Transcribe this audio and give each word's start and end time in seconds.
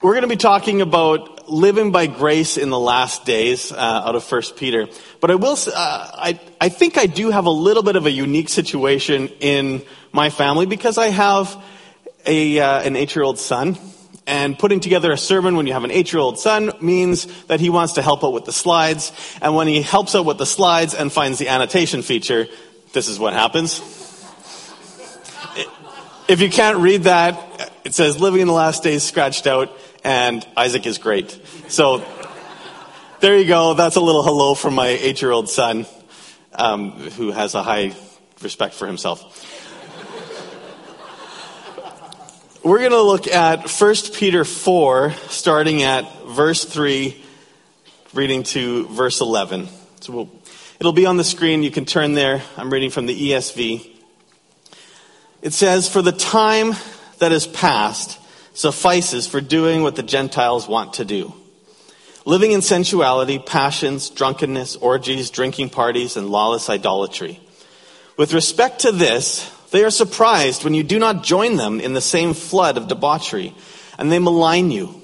We're 0.00 0.12
going 0.12 0.22
to 0.22 0.28
be 0.28 0.36
talking 0.36 0.80
about 0.80 1.48
living 1.48 1.90
by 1.90 2.06
grace 2.06 2.56
in 2.56 2.70
the 2.70 2.78
last 2.78 3.24
days 3.24 3.72
uh, 3.72 3.74
out 3.76 4.14
of 4.14 4.22
First 4.22 4.54
Peter. 4.54 4.86
But 5.20 5.32
I 5.32 5.34
will, 5.34 5.56
uh, 5.74 6.10
I, 6.14 6.40
I 6.60 6.68
think 6.68 6.96
I 6.96 7.06
do 7.06 7.32
have 7.32 7.46
a 7.46 7.50
little 7.50 7.82
bit 7.82 7.96
of 7.96 8.06
a 8.06 8.10
unique 8.12 8.48
situation 8.48 9.26
in 9.40 9.82
my 10.12 10.30
family 10.30 10.66
because 10.66 10.98
I 10.98 11.08
have 11.08 11.60
a, 12.24 12.60
uh, 12.60 12.82
an 12.82 12.94
eight-year-old 12.94 13.40
son. 13.40 13.76
And 14.24 14.56
putting 14.56 14.78
together 14.78 15.10
a 15.10 15.18
sermon 15.18 15.56
when 15.56 15.66
you 15.66 15.72
have 15.72 15.82
an 15.82 15.90
eight-year-old 15.90 16.38
son 16.38 16.70
means 16.80 17.26
that 17.46 17.58
he 17.58 17.68
wants 17.68 17.94
to 17.94 18.02
help 18.02 18.22
out 18.22 18.32
with 18.32 18.44
the 18.44 18.52
slides. 18.52 19.10
And 19.42 19.56
when 19.56 19.66
he 19.66 19.82
helps 19.82 20.14
out 20.14 20.24
with 20.24 20.38
the 20.38 20.46
slides 20.46 20.94
and 20.94 21.12
finds 21.12 21.40
the 21.40 21.48
annotation 21.48 22.02
feature, 22.02 22.46
this 22.92 23.08
is 23.08 23.18
what 23.18 23.32
happens. 23.32 23.80
If 26.28 26.40
you 26.40 26.50
can't 26.50 26.76
read 26.76 27.04
that, 27.04 27.72
it 27.84 27.94
says 27.94 28.20
living 28.20 28.42
in 28.42 28.46
the 28.46 28.52
last 28.52 28.84
days 28.84 29.02
scratched 29.02 29.48
out 29.48 29.72
and 30.08 30.46
Isaac 30.56 30.86
is 30.86 30.96
great. 30.96 31.38
So 31.68 32.02
there 33.20 33.36
you 33.36 33.44
go. 33.44 33.74
That's 33.74 33.96
a 33.96 34.00
little 34.00 34.22
hello 34.22 34.54
from 34.54 34.74
my 34.74 34.86
eight 34.86 35.20
year 35.20 35.30
old 35.30 35.50
son, 35.50 35.84
um, 36.54 36.92
who 36.92 37.30
has 37.30 37.54
a 37.54 37.62
high 37.62 37.94
respect 38.40 38.72
for 38.72 38.86
himself. 38.86 39.44
We're 42.64 42.78
going 42.78 42.92
to 42.92 43.02
look 43.02 43.28
at 43.28 43.68
1 43.68 43.94
Peter 44.14 44.46
4, 44.46 45.12
starting 45.28 45.82
at 45.82 46.10
verse 46.24 46.64
3, 46.64 47.22
reading 48.14 48.44
to 48.44 48.88
verse 48.88 49.20
11. 49.20 49.68
So 50.00 50.12
we'll, 50.14 50.30
it'll 50.80 50.92
be 50.92 51.04
on 51.04 51.18
the 51.18 51.24
screen. 51.24 51.62
You 51.62 51.70
can 51.70 51.84
turn 51.84 52.14
there. 52.14 52.42
I'm 52.56 52.72
reading 52.72 52.90
from 52.90 53.04
the 53.04 53.30
ESV. 53.30 53.86
It 55.42 55.52
says, 55.52 55.86
For 55.86 56.00
the 56.00 56.12
time 56.12 56.72
that 57.18 57.30
has 57.30 57.46
passed, 57.46 58.17
suffices 58.58 59.28
for 59.28 59.40
doing 59.40 59.84
what 59.84 59.94
the 59.94 60.02
Gentiles 60.02 60.66
want 60.66 60.94
to 60.94 61.04
do. 61.04 61.32
Living 62.24 62.50
in 62.50 62.60
sensuality, 62.60 63.38
passions, 63.38 64.10
drunkenness, 64.10 64.74
orgies, 64.74 65.30
drinking 65.30 65.70
parties, 65.70 66.16
and 66.16 66.28
lawless 66.28 66.68
idolatry. 66.68 67.38
With 68.16 68.34
respect 68.34 68.80
to 68.80 68.90
this, 68.90 69.48
they 69.70 69.84
are 69.84 69.90
surprised 69.90 70.64
when 70.64 70.74
you 70.74 70.82
do 70.82 70.98
not 70.98 71.22
join 71.22 71.54
them 71.54 71.78
in 71.78 71.92
the 71.92 72.00
same 72.00 72.34
flood 72.34 72.76
of 72.76 72.88
debauchery, 72.88 73.54
and 73.96 74.10
they 74.10 74.18
malign 74.18 74.72
you. 74.72 75.02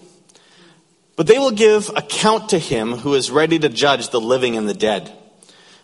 But 1.14 1.28
they 1.28 1.38
will 1.38 1.52
give 1.52 1.88
account 1.90 2.48
to 2.48 2.58
him 2.58 2.94
who 2.94 3.14
is 3.14 3.30
ready 3.30 3.60
to 3.60 3.68
judge 3.68 4.08
the 4.08 4.20
living 4.20 4.56
and 4.56 4.68
the 4.68 4.74
dead. 4.74 5.12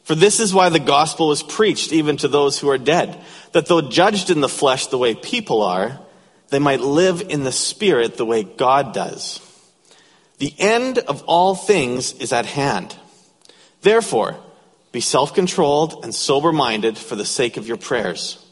For 0.02 0.16
this 0.16 0.40
is 0.40 0.52
why 0.52 0.70
the 0.70 0.80
gospel 0.80 1.28
was 1.28 1.44
preached 1.44 1.92
even 1.92 2.16
to 2.16 2.26
those 2.26 2.58
who 2.58 2.68
are 2.68 2.78
dead, 2.78 3.16
that 3.52 3.66
though 3.66 3.80
judged 3.80 4.28
in 4.28 4.40
the 4.40 4.48
flesh 4.48 4.88
the 4.88 4.98
way 4.98 5.14
people 5.14 5.62
are, 5.62 6.00
they 6.50 6.58
might 6.58 6.80
live 6.80 7.22
in 7.28 7.44
the 7.44 7.52
Spirit 7.52 8.16
the 8.16 8.26
way 8.26 8.42
God 8.42 8.92
does. 8.92 9.40
The 10.38 10.54
end 10.58 10.98
of 10.98 11.22
all 11.26 11.54
things 11.54 12.12
is 12.14 12.32
at 12.32 12.46
hand. 12.46 12.96
Therefore, 13.82 14.36
be 14.92 15.00
self 15.00 15.34
controlled 15.34 16.04
and 16.04 16.14
sober 16.14 16.52
minded 16.52 16.98
for 16.98 17.14
the 17.14 17.24
sake 17.24 17.56
of 17.56 17.68
your 17.68 17.76
prayers. 17.76 18.44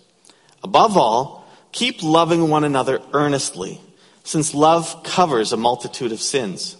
Above 0.63 0.97
all, 0.97 1.47
keep 1.73 2.03
loving 2.03 2.49
one 2.49 2.65
another 2.65 3.01
earnestly, 3.13 3.81
since 4.23 4.55
love 4.55 5.03
covers 5.03 5.53
a 5.53 5.57
multitude 5.57 6.13
of 6.13 6.21
sins. 6.21 6.77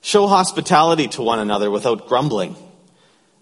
Show 0.00 0.26
hospitality 0.28 1.08
to 1.08 1.22
one 1.22 1.40
another 1.40 1.70
without 1.70 2.06
grumbling. 2.06 2.56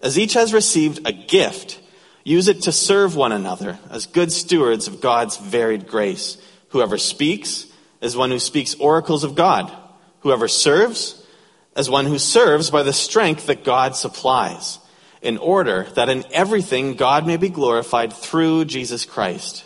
As 0.01 0.17
each 0.17 0.33
has 0.33 0.53
received 0.53 1.07
a 1.07 1.11
gift, 1.11 1.79
use 2.23 2.47
it 2.47 2.63
to 2.63 2.71
serve 2.71 3.15
one 3.15 3.31
another 3.31 3.77
as 3.89 4.07
good 4.07 4.31
stewards 4.31 4.87
of 4.87 5.01
God's 5.01 5.37
varied 5.37 5.87
grace. 5.87 6.37
Whoever 6.75 6.97
speaks 6.97 7.67
is 8.01 8.17
one 8.17 8.31
who 8.31 8.37
speaks 8.37 8.75
oracles 8.75 9.23
of 9.23 9.33
God. 9.33 9.71
Whoever 10.19 10.49
serves 10.49 11.25
as 11.73 11.89
one 11.89 12.05
who 12.05 12.19
serves 12.19 12.69
by 12.69 12.83
the 12.83 12.91
strength 12.91 13.45
that 13.45 13.63
God 13.63 13.95
supplies, 13.95 14.79
in 15.21 15.37
order 15.37 15.83
that 15.95 16.09
in 16.09 16.25
everything 16.33 16.95
God 16.95 17.25
may 17.25 17.37
be 17.37 17.47
glorified 17.47 18.11
through 18.11 18.65
Jesus 18.65 19.05
Christ. 19.05 19.63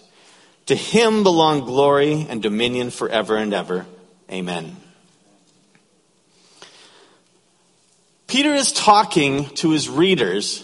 To 0.68 0.76
him 0.76 1.24
belong 1.24 1.62
glory 1.62 2.28
and 2.30 2.44
dominion 2.44 2.92
forever 2.92 3.38
and 3.38 3.56
ever. 3.56 3.88
Amen. 4.32 4.78
Peter 8.28 8.54
is 8.54 8.72
talking 8.72 9.50
to 9.56 9.72
his 9.72 9.90
readers 9.90 10.64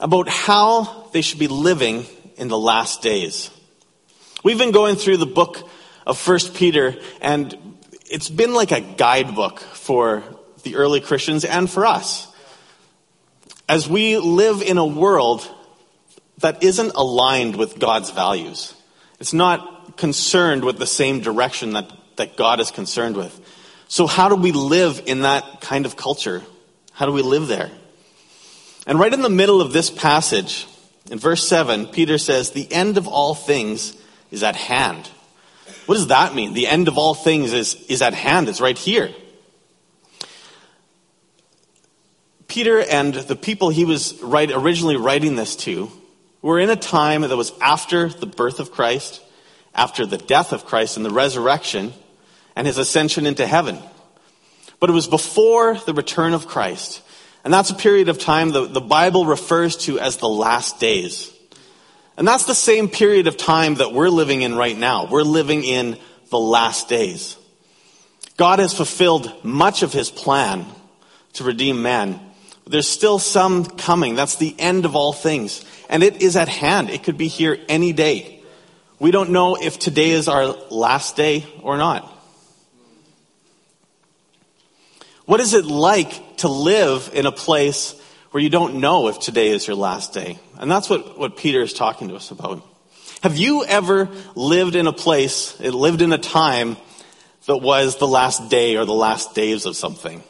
about 0.00 0.30
how 0.30 1.10
they 1.12 1.20
should 1.20 1.38
be 1.38 1.48
living 1.48 2.06
in 2.38 2.48
the 2.48 2.58
last 2.58 3.02
days. 3.02 3.50
We've 4.44 4.58
been 4.58 4.70
going 4.70 4.96
through 4.96 5.16
the 5.16 5.26
book 5.26 5.68
of 6.06 6.18
First 6.18 6.54
Peter, 6.54 6.94
and 7.20 7.56
it's 8.08 8.28
been 8.28 8.54
like 8.54 8.70
a 8.70 8.80
guidebook 8.80 9.60
for 9.60 10.22
the 10.62 10.76
early 10.76 11.00
Christians 11.00 11.44
and 11.44 11.68
for 11.68 11.86
us. 11.86 12.28
As 13.68 13.88
we 13.88 14.18
live 14.18 14.62
in 14.62 14.78
a 14.78 14.86
world 14.86 15.50
that 16.38 16.62
isn't 16.62 16.92
aligned 16.94 17.56
with 17.56 17.78
God's 17.78 18.10
values, 18.10 18.74
it's 19.18 19.32
not 19.32 19.96
concerned 19.96 20.64
with 20.64 20.78
the 20.78 20.86
same 20.86 21.20
direction 21.20 21.72
that, 21.72 21.90
that 22.16 22.36
God 22.36 22.60
is 22.60 22.70
concerned 22.70 23.16
with. 23.16 23.40
So, 23.88 24.06
how 24.06 24.28
do 24.28 24.36
we 24.36 24.52
live 24.52 25.02
in 25.06 25.22
that 25.22 25.60
kind 25.60 25.86
of 25.86 25.96
culture? 25.96 26.42
How 26.92 27.06
do 27.06 27.12
we 27.12 27.22
live 27.22 27.48
there? 27.48 27.70
And 28.86 29.00
right 29.00 29.12
in 29.12 29.22
the 29.22 29.30
middle 29.30 29.60
of 29.60 29.72
this 29.72 29.90
passage, 29.90 30.66
in 31.10 31.18
verse 31.18 31.48
7, 31.48 31.86
Peter 31.86 32.18
says, 32.18 32.50
The 32.50 32.70
end 32.70 32.98
of 32.98 33.08
all 33.08 33.34
things 33.34 33.96
is 34.30 34.42
at 34.42 34.56
hand. 34.56 35.08
What 35.86 35.96
does 35.96 36.08
that 36.08 36.34
mean? 36.34 36.54
The 36.54 36.66
end 36.66 36.88
of 36.88 36.98
all 36.98 37.14
things 37.14 37.52
is, 37.52 37.74
is 37.88 38.02
at 38.02 38.14
hand. 38.14 38.48
It's 38.48 38.60
right 38.60 38.76
here. 38.76 39.14
Peter 42.48 42.80
and 42.80 43.14
the 43.14 43.36
people 43.36 43.68
he 43.68 43.84
was 43.84 44.20
write, 44.22 44.50
originally 44.50 44.96
writing 44.96 45.36
this 45.36 45.56
to 45.56 45.90
were 46.42 46.58
in 46.58 46.70
a 46.70 46.76
time 46.76 47.22
that 47.22 47.36
was 47.36 47.52
after 47.60 48.08
the 48.08 48.26
birth 48.26 48.60
of 48.60 48.70
Christ, 48.70 49.20
after 49.74 50.06
the 50.06 50.16
death 50.16 50.52
of 50.52 50.64
Christ 50.64 50.96
and 50.96 51.04
the 51.04 51.10
resurrection, 51.10 51.92
and 52.54 52.66
his 52.66 52.78
ascension 52.78 53.26
into 53.26 53.46
heaven. 53.46 53.78
But 54.80 54.90
it 54.90 54.94
was 54.94 55.06
before 55.06 55.74
the 55.74 55.94
return 55.94 56.32
of 56.32 56.46
Christ. 56.46 57.02
And 57.44 57.52
that's 57.52 57.70
a 57.70 57.74
period 57.74 58.08
of 58.08 58.18
time 58.18 58.50
that 58.52 58.72
the 58.72 58.80
Bible 58.80 59.26
refers 59.26 59.76
to 59.84 59.98
as 59.98 60.16
the 60.16 60.28
last 60.28 60.80
days. 60.80 61.32
And 62.16 62.26
that's 62.26 62.44
the 62.44 62.54
same 62.54 62.88
period 62.88 63.26
of 63.26 63.36
time 63.36 63.76
that 63.76 63.92
we're 63.92 64.08
living 64.08 64.42
in 64.42 64.56
right 64.56 64.76
now. 64.76 65.06
We're 65.06 65.22
living 65.22 65.64
in 65.64 65.98
the 66.30 66.38
last 66.38 66.88
days. 66.88 67.36
God 68.36 68.58
has 68.58 68.74
fulfilled 68.74 69.44
much 69.44 69.82
of 69.82 69.92
his 69.92 70.10
plan 70.10 70.66
to 71.34 71.44
redeem 71.44 71.82
man. 71.82 72.20
There's 72.66 72.88
still 72.88 73.18
some 73.18 73.64
coming. 73.64 74.14
That's 74.14 74.36
the 74.36 74.54
end 74.58 74.84
of 74.84 74.96
all 74.96 75.12
things. 75.12 75.64
And 75.88 76.02
it 76.02 76.22
is 76.22 76.36
at 76.36 76.48
hand. 76.48 76.90
It 76.90 77.04
could 77.04 77.18
be 77.18 77.28
here 77.28 77.58
any 77.68 77.92
day. 77.92 78.42
We 78.98 79.10
don't 79.10 79.30
know 79.30 79.56
if 79.56 79.78
today 79.78 80.10
is 80.10 80.26
our 80.26 80.46
last 80.70 81.16
day 81.16 81.46
or 81.62 81.76
not. 81.76 82.12
What 85.26 85.40
is 85.40 85.54
it 85.54 85.64
like 85.66 86.38
to 86.38 86.48
live 86.48 87.10
in 87.12 87.26
a 87.26 87.32
place 87.32 87.94
where 88.36 88.42
you 88.42 88.50
don't 88.50 88.74
know 88.74 89.08
if 89.08 89.18
today 89.18 89.48
is 89.48 89.66
your 89.66 89.76
last 89.76 90.12
day. 90.12 90.38
And 90.58 90.70
that's 90.70 90.90
what, 90.90 91.18
what 91.18 91.38
Peter 91.38 91.62
is 91.62 91.72
talking 91.72 92.08
to 92.08 92.16
us 92.16 92.30
about. 92.30 92.62
Have 93.22 93.38
you 93.38 93.64
ever 93.64 94.10
lived 94.34 94.76
in 94.76 94.86
a 94.86 94.92
place, 94.92 95.58
lived 95.58 96.02
in 96.02 96.12
a 96.12 96.18
time 96.18 96.76
that 97.46 97.56
was 97.56 97.96
the 97.96 98.06
last 98.06 98.50
day 98.50 98.76
or 98.76 98.84
the 98.84 98.92
last 98.92 99.34
days 99.34 99.64
of 99.64 99.74
something? 99.74 100.22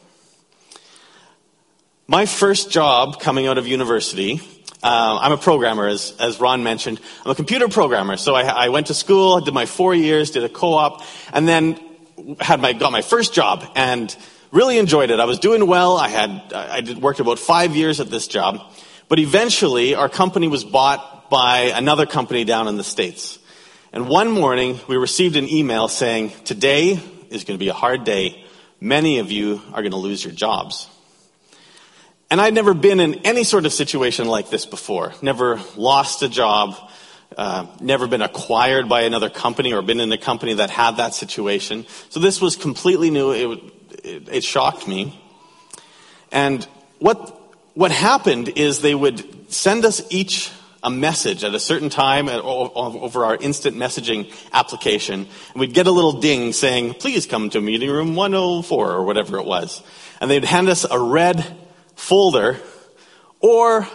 My 2.07 2.25
first 2.25 2.71
job 2.71 3.19
coming 3.19 3.45
out 3.45 3.57
of 3.57 3.67
university, 3.67 4.39
uh, 4.81 5.19
I'm 5.21 5.33
a 5.33 5.37
programmer, 5.37 5.89
as, 5.89 6.15
as 6.17 6.39
Ron 6.39 6.63
mentioned. 6.63 7.01
I'm 7.25 7.31
a 7.31 7.35
computer 7.35 7.67
programmer. 7.67 8.15
So 8.15 8.35
I, 8.35 8.43
I 8.43 8.69
went 8.69 8.87
to 8.87 8.93
school, 8.93 9.41
did 9.41 9.53
my 9.53 9.65
four 9.65 9.93
years, 9.93 10.31
did 10.31 10.45
a 10.45 10.49
co-op, 10.49 11.03
and 11.33 11.45
then 11.45 11.77
had 12.39 12.61
my, 12.61 12.71
got 12.71 12.93
my 12.93 13.01
first 13.01 13.33
job. 13.33 13.65
And 13.75 14.15
Really 14.51 14.77
enjoyed 14.77 15.11
it. 15.11 15.19
I 15.19 15.25
was 15.25 15.39
doing 15.39 15.67
well. 15.67 15.97
I 15.97 16.07
had, 16.07 16.53
I 16.53 16.81
did, 16.81 17.01
worked 17.01 17.19
about 17.19 17.37
five 17.37 17.75
years 17.75 17.99
at 17.99 18.09
this 18.09 18.27
job. 18.27 18.61
But 19.09 19.19
eventually, 19.19 19.95
our 19.95 20.09
company 20.09 20.47
was 20.47 20.63
bought 20.63 21.29
by 21.29 21.71
another 21.75 22.05
company 22.05 22.43
down 22.43 22.67
in 22.67 22.77
the 22.77 22.83
States. 22.83 23.39
And 23.91 24.07
one 24.07 24.31
morning, 24.31 24.79
we 24.87 24.95
received 24.95 25.35
an 25.35 25.49
email 25.49 25.87
saying, 25.87 26.31
today 26.45 26.99
is 27.29 27.43
going 27.43 27.57
to 27.57 27.63
be 27.63 27.69
a 27.69 27.73
hard 27.73 28.03
day. 28.03 28.43
Many 28.79 29.19
of 29.19 29.31
you 29.31 29.61
are 29.73 29.81
going 29.81 29.91
to 29.91 29.97
lose 29.97 30.23
your 30.23 30.33
jobs. 30.33 30.87
And 32.29 32.39
I'd 32.39 32.53
never 32.53 32.73
been 32.73 32.99
in 32.99 33.15
any 33.25 33.43
sort 33.43 33.65
of 33.65 33.73
situation 33.73 34.27
like 34.27 34.49
this 34.49 34.65
before. 34.65 35.13
Never 35.21 35.61
lost 35.75 36.21
a 36.23 36.29
job. 36.29 36.75
Uh, 37.35 37.67
never 37.81 38.07
been 38.07 38.21
acquired 38.21 38.87
by 38.89 39.01
another 39.01 39.29
company 39.29 39.73
or 39.73 39.81
been 39.81 39.99
in 39.99 40.11
a 40.11 40.17
company 40.17 40.55
that 40.55 40.69
had 40.69 40.97
that 40.97 41.13
situation. 41.13 41.85
So 42.09 42.19
this 42.19 42.41
was 42.41 42.55
completely 42.55 43.09
new. 43.09 43.31
It, 43.31 43.73
it, 44.07 44.29
it 44.29 44.43
shocked 44.43 44.87
me. 44.87 45.19
And 46.31 46.63
what, 46.99 47.17
what 47.73 47.91
happened 47.91 48.49
is 48.49 48.81
they 48.81 48.95
would 48.95 49.51
send 49.51 49.85
us 49.85 50.01
each 50.09 50.51
a 50.83 50.89
message 50.89 51.43
at 51.43 51.53
a 51.53 51.59
certain 51.59 51.89
time 51.89 52.29
over 52.29 53.25
our 53.25 53.35
instant 53.35 53.75
messaging 53.75 54.31
application. 54.53 55.27
And 55.51 55.59
we'd 55.59 55.73
get 55.73 55.87
a 55.87 55.91
little 55.91 56.21
ding 56.21 56.53
saying, 56.53 56.93
please 56.95 57.25
come 57.25 57.49
to 57.49 57.59
meeting 57.59 57.89
room 57.89 58.15
104 58.15 58.91
or 58.91 59.03
whatever 59.03 59.37
it 59.37 59.45
was. 59.45 59.81
And 60.21 60.29
they'd 60.29 60.45
hand 60.45 60.69
us 60.69 60.85
a 60.89 60.99
red 60.99 61.45
folder 61.95 62.59
or 63.39 63.87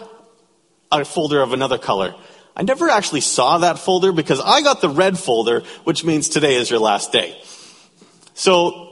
a 0.91 1.05
folder 1.05 1.41
of 1.41 1.53
another 1.53 1.77
color. 1.77 2.13
I 2.55 2.63
never 2.63 2.89
actually 2.89 3.21
saw 3.21 3.59
that 3.59 3.79
folder 3.79 4.11
because 4.11 4.39
I 4.39 4.61
got 4.61 4.81
the 4.81 4.89
red 4.89 5.17
folder, 5.17 5.63
which 5.85 6.03
means 6.03 6.29
today 6.29 6.55
is 6.55 6.69
your 6.69 6.79
last 6.79 7.11
day. 7.11 7.41
So 8.35 8.82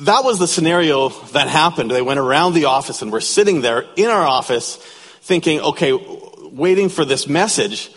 that 0.00 0.24
was 0.24 0.38
the 0.38 0.46
scenario 0.46 1.10
that 1.32 1.48
happened. 1.48 1.90
They 1.90 2.02
went 2.02 2.20
around 2.20 2.54
the 2.54 2.66
office 2.66 3.02
and 3.02 3.12
we're 3.12 3.20
sitting 3.20 3.60
there 3.60 3.84
in 3.96 4.06
our 4.06 4.26
office 4.26 4.76
thinking, 5.22 5.60
okay, 5.60 5.92
waiting 6.52 6.88
for 6.88 7.04
this 7.04 7.28
message 7.28 7.90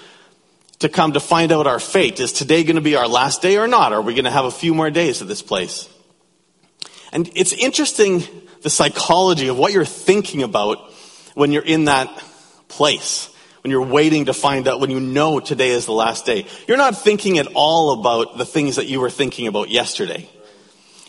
to 0.80 0.90
come 0.90 1.14
to 1.14 1.20
find 1.20 1.52
out 1.52 1.66
our 1.66 1.80
fate. 1.80 2.20
Is 2.20 2.34
today 2.34 2.64
going 2.64 2.76
to 2.76 2.82
be 2.82 2.96
our 2.96 3.08
last 3.08 3.42
day 3.42 3.58
or 3.58 3.68
not? 3.68 3.94
Are 3.94 4.02
we 4.02 4.14
going 4.14 4.26
to 4.26 4.32
have 4.32 4.46
a 4.46 4.52
few 4.52 4.74
more 4.74 4.90
days 4.90 5.22
at 5.22 5.30
this 5.30 5.42
place? 5.42 5.88
And 7.14 7.32
it's 7.36 7.54
interesting 7.54 8.24
the 8.64 8.70
psychology 8.70 9.48
of 9.48 9.58
what 9.58 9.72
you're 9.72 9.86
thinking 9.86 10.44
about 10.44 10.92
when 11.36 11.52
you're 11.52 11.64
in 11.64 11.86
that 11.86 12.08
place. 12.68 13.30
When 13.62 13.72
you're 13.72 13.82
waiting 13.82 14.26
to 14.26 14.34
find 14.34 14.68
out, 14.68 14.82
when 14.82 14.92
you 14.92 15.00
know 15.00 15.40
today 15.40 15.70
is 15.70 15.86
the 15.86 15.94
last 15.94 16.26
day. 16.26 16.48
You're 16.68 16.76
not 16.76 16.98
thinking 16.98 17.38
at 17.38 17.48
all 17.56 18.02
about 18.02 18.38
the 18.38 18.46
things 18.46 18.76
that 18.76 18.88
you 18.88 19.00
were 19.00 19.10
thinking 19.10 19.48
about 19.48 19.70
yesterday. 19.70 20.28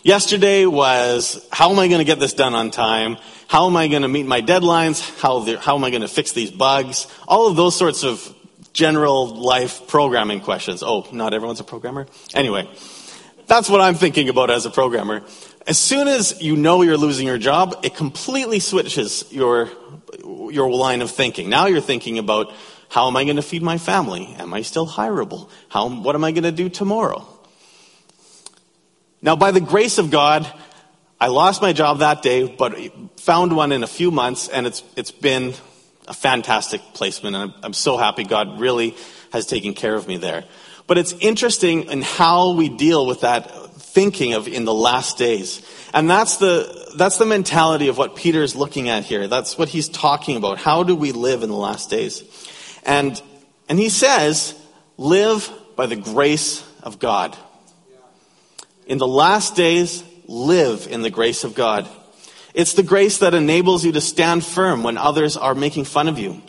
Yesterday 0.05 0.67
was, 0.67 1.43
how 1.51 1.71
am 1.71 1.79
I 1.79 1.87
going 1.87 1.97
to 1.97 2.05
get 2.05 2.19
this 2.19 2.33
done 2.33 2.53
on 2.53 2.69
time? 2.69 3.17
How 3.47 3.65
am 3.65 3.75
I 3.75 3.87
going 3.87 4.03
to 4.03 4.07
meet 4.07 4.27
my 4.27 4.39
deadlines? 4.39 5.01
How, 5.19 5.39
how 5.57 5.75
am 5.75 5.83
I 5.83 5.89
going 5.89 6.03
to 6.03 6.07
fix 6.07 6.31
these 6.31 6.51
bugs? 6.51 7.07
All 7.27 7.47
of 7.47 7.55
those 7.55 7.75
sorts 7.75 8.03
of 8.03 8.31
general 8.71 9.25
life 9.25 9.87
programming 9.87 10.41
questions. 10.41 10.83
Oh, 10.83 11.07
not 11.11 11.33
everyone's 11.33 11.59
a 11.59 11.63
programmer? 11.63 12.05
Anyway, 12.35 12.69
that's 13.47 13.67
what 13.67 13.81
I'm 13.81 13.95
thinking 13.95 14.29
about 14.29 14.51
as 14.51 14.67
a 14.67 14.69
programmer. 14.69 15.23
As 15.65 15.79
soon 15.79 16.07
as 16.07 16.39
you 16.39 16.55
know 16.55 16.83
you're 16.83 16.97
losing 16.97 17.25
your 17.25 17.39
job, 17.39 17.79
it 17.81 17.95
completely 17.95 18.59
switches 18.59 19.25
your, 19.31 19.71
your 20.23 20.69
line 20.69 21.01
of 21.01 21.09
thinking. 21.09 21.49
Now 21.49 21.65
you're 21.65 21.81
thinking 21.81 22.19
about 22.19 22.53
how 22.89 23.07
am 23.07 23.17
I 23.17 23.23
going 23.23 23.37
to 23.37 23.41
feed 23.41 23.63
my 23.63 23.79
family? 23.79 24.35
Am 24.37 24.53
I 24.53 24.61
still 24.61 24.85
hireable? 24.85 25.49
How, 25.69 25.89
what 25.89 26.13
am 26.13 26.23
I 26.23 26.31
going 26.31 26.43
to 26.43 26.51
do 26.51 26.69
tomorrow? 26.69 27.27
Now, 29.25 29.35
by 29.35 29.49
the 29.49 29.59
grace 29.59 29.97
of 29.97 30.11
God, 30.11 30.47
I 31.19 31.29
lost 31.29 31.59
my 31.59 31.73
job 31.73 31.97
that 31.99 32.21
day, 32.21 32.47
but 32.47 32.77
found 33.19 33.55
one 33.55 33.71
in 33.71 33.81
a 33.81 33.87
few 33.87 34.11
months, 34.11 34.49
and 34.49 34.67
it's, 34.67 34.83
it's 34.95 35.09
been 35.09 35.55
a 36.07 36.13
fantastic 36.13 36.79
placement. 36.93 37.35
And 37.35 37.51
I'm, 37.51 37.63
I'm 37.63 37.73
so 37.73 37.97
happy 37.97 38.23
God 38.23 38.59
really 38.59 38.95
has 39.33 39.47
taken 39.47 39.73
care 39.73 39.95
of 39.95 40.07
me 40.07 40.17
there. 40.17 40.43
But 40.85 40.99
it's 40.99 41.13
interesting 41.13 41.89
in 41.89 42.03
how 42.03 42.53
we 42.53 42.69
deal 42.69 43.07
with 43.07 43.21
that 43.21 43.71
thinking 43.71 44.35
of 44.35 44.47
in 44.47 44.63
the 44.63 44.75
last 44.75 45.17
days. 45.17 45.67
And 45.91 46.07
that's 46.07 46.37
the, 46.37 46.93
that's 46.95 47.17
the 47.17 47.25
mentality 47.25 47.87
of 47.87 47.97
what 47.97 48.15
Peter 48.15 48.43
is 48.43 48.55
looking 48.55 48.89
at 48.89 49.05
here. 49.05 49.27
That's 49.27 49.57
what 49.57 49.69
he's 49.69 49.89
talking 49.89 50.37
about. 50.37 50.59
How 50.59 50.83
do 50.83 50.95
we 50.95 51.13
live 51.13 51.41
in 51.41 51.49
the 51.49 51.55
last 51.55 51.89
days? 51.89 52.23
And, 52.85 53.19
and 53.67 53.79
he 53.79 53.89
says, 53.89 54.53
live 54.97 55.49
by 55.75 55.87
the 55.87 55.95
grace 55.95 56.63
of 56.83 56.99
God. 56.99 57.35
In 58.85 58.97
the 58.99 59.07
last 59.07 59.55
days, 59.55 60.03
live 60.27 60.87
in 60.89 61.01
the 61.01 61.09
grace 61.09 61.43
of 61.43 61.55
God. 61.55 61.89
It's 62.53 62.73
the 62.73 62.83
grace 62.83 63.17
that 63.17 63.33
enables 63.33 63.83
you 63.83 63.91
to 63.93 64.01
stand 64.01 64.45
firm 64.45 64.83
when 64.83 64.97
others 64.97 65.35
are 65.37 65.55
making 65.55 65.85
fun 65.85 66.07
of 66.07 66.19
you. 66.19 66.41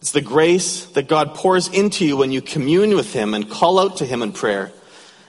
It's 0.00 0.12
the 0.12 0.22
grace 0.22 0.86
that 0.86 1.08
God 1.08 1.34
pours 1.34 1.68
into 1.68 2.06
you 2.06 2.16
when 2.16 2.32
you 2.32 2.40
commune 2.40 2.94
with 2.94 3.12
Him 3.12 3.34
and 3.34 3.50
call 3.50 3.78
out 3.78 3.98
to 3.98 4.06
Him 4.06 4.22
in 4.22 4.32
prayer. 4.32 4.72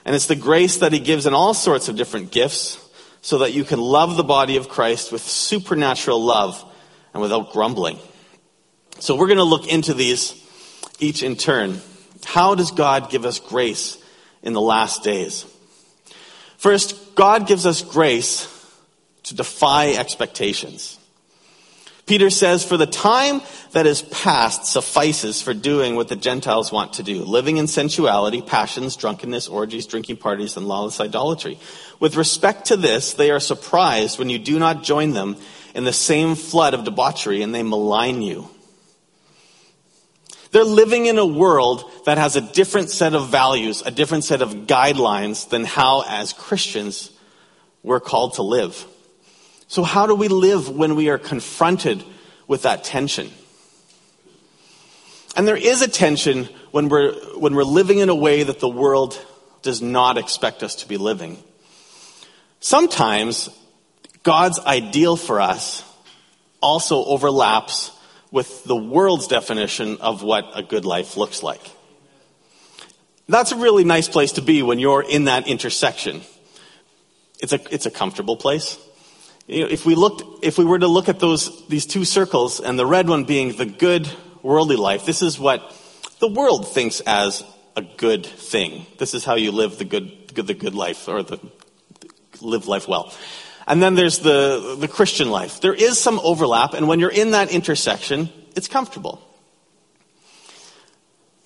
And 0.05 0.15
it's 0.15 0.27
the 0.27 0.35
grace 0.35 0.77
that 0.77 0.93
He 0.93 0.99
gives 0.99 1.25
in 1.25 1.33
all 1.33 1.53
sorts 1.53 1.89
of 1.89 1.97
different 1.97 2.31
gifts 2.31 2.77
so 3.21 3.39
that 3.39 3.53
you 3.53 3.63
can 3.63 3.79
love 3.79 4.15
the 4.15 4.23
body 4.23 4.57
of 4.57 4.69
Christ 4.69 5.11
with 5.11 5.21
supernatural 5.21 6.23
love 6.23 6.63
and 7.13 7.21
without 7.21 7.51
grumbling. 7.51 7.99
So 8.99 9.15
we're 9.15 9.27
going 9.27 9.37
to 9.37 9.43
look 9.43 9.67
into 9.67 9.93
these 9.93 10.35
each 10.99 11.23
in 11.23 11.35
turn. 11.35 11.81
How 12.23 12.55
does 12.55 12.71
God 12.71 13.09
give 13.09 13.25
us 13.25 13.39
grace 13.39 13.97
in 14.41 14.53
the 14.53 14.61
last 14.61 15.03
days? 15.03 15.45
First, 16.61 17.15
God 17.15 17.47
gives 17.47 17.65
us 17.65 17.81
grace 17.81 18.47
to 19.23 19.33
defy 19.33 19.93
expectations. 19.93 20.99
Peter 22.05 22.29
says, 22.29 22.63
For 22.63 22.77
the 22.77 22.85
time 22.85 23.41
that 23.71 23.87
is 23.87 24.03
past 24.03 24.65
suffices 24.65 25.41
for 25.41 25.55
doing 25.55 25.95
what 25.95 26.07
the 26.07 26.15
Gentiles 26.15 26.71
want 26.71 26.93
to 26.93 27.03
do, 27.03 27.23
living 27.23 27.57
in 27.57 27.65
sensuality, 27.65 28.43
passions, 28.43 28.95
drunkenness, 28.95 29.47
orgies, 29.47 29.87
drinking 29.87 30.17
parties, 30.17 30.55
and 30.55 30.67
lawless 30.67 30.99
idolatry. 30.99 31.57
With 31.99 32.15
respect 32.15 32.65
to 32.65 32.77
this, 32.77 33.15
they 33.15 33.31
are 33.31 33.39
surprised 33.39 34.19
when 34.19 34.29
you 34.29 34.37
do 34.37 34.59
not 34.59 34.83
join 34.83 35.13
them 35.13 35.37
in 35.73 35.83
the 35.83 35.91
same 35.91 36.35
flood 36.35 36.75
of 36.75 36.83
debauchery 36.83 37.41
and 37.41 37.55
they 37.55 37.63
malign 37.63 38.21
you. 38.21 38.47
They're 40.51 40.63
living 40.63 41.07
in 41.07 41.17
a 41.17 41.25
world 41.25 41.90
that 42.05 42.17
has 42.17 42.35
a 42.35 42.41
different 42.41 42.89
set 42.89 43.13
of 43.13 43.29
values, 43.29 43.83
a 43.85 43.91
different 43.91 44.23
set 44.23 44.41
of 44.41 44.67
guidelines 44.67 45.49
than 45.49 45.65
how, 45.65 46.03
as 46.07 46.33
Christians, 46.33 47.11
we're 47.83 47.99
called 47.99 48.35
to 48.35 48.43
live. 48.43 48.85
So, 49.67 49.83
how 49.83 50.07
do 50.07 50.15
we 50.15 50.27
live 50.27 50.69
when 50.69 50.95
we 50.95 51.09
are 51.09 51.17
confronted 51.17 52.03
with 52.47 52.63
that 52.63 52.83
tension? 52.83 53.31
And 55.35 55.47
there 55.47 55.55
is 55.55 55.81
a 55.81 55.87
tension 55.87 56.49
when 56.71 56.89
we're, 56.89 57.13
when 57.37 57.55
we're 57.55 57.63
living 57.63 57.99
in 57.99 58.09
a 58.09 58.15
way 58.15 58.43
that 58.43 58.59
the 58.59 58.69
world 58.69 59.17
does 59.61 59.81
not 59.81 60.17
expect 60.17 60.63
us 60.63 60.75
to 60.75 60.87
be 60.87 60.97
living. 60.97 61.41
Sometimes 62.59 63.49
God's 64.23 64.59
ideal 64.59 65.15
for 65.15 65.39
us 65.39 65.83
also 66.61 67.03
overlaps 67.05 67.91
with 68.31 68.63
the 68.63 68.75
world's 68.75 69.27
definition 69.27 69.97
of 69.97 70.23
what 70.23 70.51
a 70.53 70.63
good 70.63 70.85
life 70.85 71.17
looks 71.17 71.43
like. 71.43 71.61
That's 73.31 73.53
a 73.53 73.55
really 73.55 73.85
nice 73.85 74.09
place 74.09 74.33
to 74.33 74.41
be 74.41 74.61
when 74.61 74.77
you're 74.77 75.01
in 75.01 75.23
that 75.23 75.47
intersection. 75.47 76.21
It's 77.39 77.53
a, 77.53 77.73
it's 77.73 77.85
a 77.85 77.91
comfortable 77.91 78.35
place. 78.35 78.77
You 79.47 79.61
know, 79.61 79.69
if 79.69 79.85
we 79.85 79.95
looked, 79.95 80.43
if 80.43 80.57
we 80.57 80.65
were 80.65 80.77
to 80.77 80.87
look 80.87 81.07
at 81.07 81.19
those, 81.19 81.65
these 81.67 81.85
two 81.85 82.03
circles 82.03 82.59
and 82.59 82.77
the 82.77 82.85
red 82.85 83.07
one 83.07 83.23
being 83.23 83.55
the 83.55 83.65
good 83.65 84.09
worldly 84.43 84.75
life, 84.75 85.05
this 85.05 85.21
is 85.21 85.39
what 85.39 85.73
the 86.19 86.27
world 86.27 86.73
thinks 86.73 86.99
as 86.99 87.45
a 87.77 87.81
good 87.81 88.25
thing. 88.25 88.85
This 88.97 89.13
is 89.13 89.23
how 89.23 89.35
you 89.35 89.53
live 89.53 89.77
the 89.77 89.85
good, 89.85 90.27
the 90.27 90.53
good 90.53 90.75
life 90.75 91.07
or 91.07 91.23
the, 91.23 91.39
live 92.41 92.67
life 92.67 92.85
well. 92.85 93.13
And 93.65 93.81
then 93.81 93.95
there's 93.95 94.19
the, 94.19 94.75
the 94.77 94.89
Christian 94.89 95.31
life. 95.31 95.61
There 95.61 95.73
is 95.73 95.97
some 95.97 96.19
overlap, 96.21 96.73
and 96.73 96.85
when 96.85 96.99
you're 96.99 97.09
in 97.09 97.31
that 97.31 97.49
intersection, 97.49 98.29
it's 98.57 98.67
comfortable. 98.67 99.25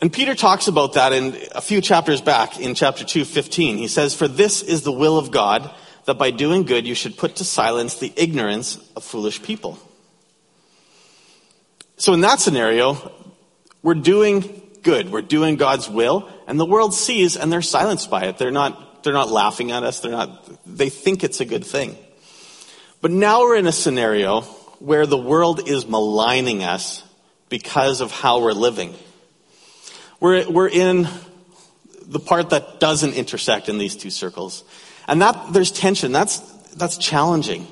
And 0.05 0.13
Peter 0.13 0.35
talks 0.35 0.67
about 0.67 0.93
that 0.93 1.13
in 1.13 1.35
a 1.55 1.61
few 1.61 1.81
chapters 1.81 2.21
back 2.21 2.59
in 2.59 2.75
chapter 2.75 3.03
2:15. 3.03 3.79
He 3.79 3.87
says, 3.87 4.13
For 4.13 4.27
this 4.27 4.61
is 4.61 4.83
the 4.83 4.91
will 4.91 5.17
of 5.17 5.31
God, 5.31 5.71
that 6.05 6.19
by 6.19 6.29
doing 6.29 6.61
good 6.61 6.85
you 6.85 6.93
should 6.93 7.17
put 7.17 7.37
to 7.37 7.43
silence 7.43 7.95
the 7.95 8.13
ignorance 8.15 8.77
of 8.95 9.03
foolish 9.03 9.41
people. 9.41 9.79
So 11.97 12.13
in 12.13 12.21
that 12.21 12.39
scenario, 12.39 13.11
we're 13.81 13.95
doing 13.95 14.61
good. 14.83 15.11
We're 15.11 15.23
doing 15.23 15.55
God's 15.55 15.89
will, 15.89 16.29
and 16.45 16.59
the 16.59 16.67
world 16.67 16.93
sees 16.93 17.35
and 17.35 17.51
they're 17.51 17.63
silenced 17.63 18.11
by 18.11 18.25
it. 18.25 18.37
They're 18.37 18.51
not, 18.51 19.03
they're 19.03 19.11
not 19.11 19.31
laughing 19.31 19.71
at 19.71 19.81
us. 19.81 20.01
They're 20.01 20.11
not, 20.11 20.67
they 20.67 20.89
think 20.89 21.23
it's 21.23 21.39
a 21.39 21.45
good 21.45 21.65
thing. 21.65 21.97
But 23.01 23.09
now 23.09 23.39
we're 23.39 23.55
in 23.55 23.65
a 23.65 23.71
scenario 23.71 24.41
where 24.77 25.07
the 25.07 25.17
world 25.17 25.67
is 25.67 25.87
maligning 25.87 26.63
us 26.63 27.01
because 27.49 28.01
of 28.01 28.11
how 28.11 28.43
we're 28.43 28.53
living. 28.53 28.93
We're, 30.19 30.49
we're 30.49 30.69
in 30.69 31.07
the 32.07 32.19
part 32.19 32.51
that 32.51 32.79
doesn't 32.79 33.13
intersect 33.13 33.69
in 33.69 33.77
these 33.77 33.95
two 33.95 34.09
circles. 34.09 34.63
And 35.07 35.21
that, 35.21 35.53
there's 35.53 35.71
tension. 35.71 36.11
That's, 36.11 36.39
that's 36.73 36.97
challenging. 36.97 37.67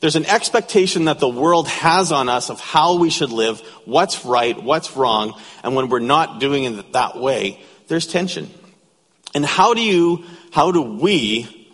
There's 0.00 0.16
an 0.16 0.26
expectation 0.26 1.06
that 1.06 1.18
the 1.18 1.28
world 1.28 1.68
has 1.68 2.12
on 2.12 2.28
us 2.28 2.50
of 2.50 2.60
how 2.60 2.98
we 2.98 3.10
should 3.10 3.30
live, 3.30 3.60
what's 3.84 4.24
right, 4.24 4.60
what's 4.62 4.96
wrong, 4.96 5.40
and 5.62 5.74
when 5.74 5.88
we're 5.88 6.00
not 6.00 6.40
doing 6.40 6.64
it 6.64 6.92
that 6.92 7.16
way, 7.16 7.60
there's 7.88 8.06
tension. 8.06 8.50
And 9.34 9.44
how 9.44 9.74
do 9.74 9.80
you, 9.80 10.24
how 10.52 10.72
do 10.72 10.82
we 10.82 11.64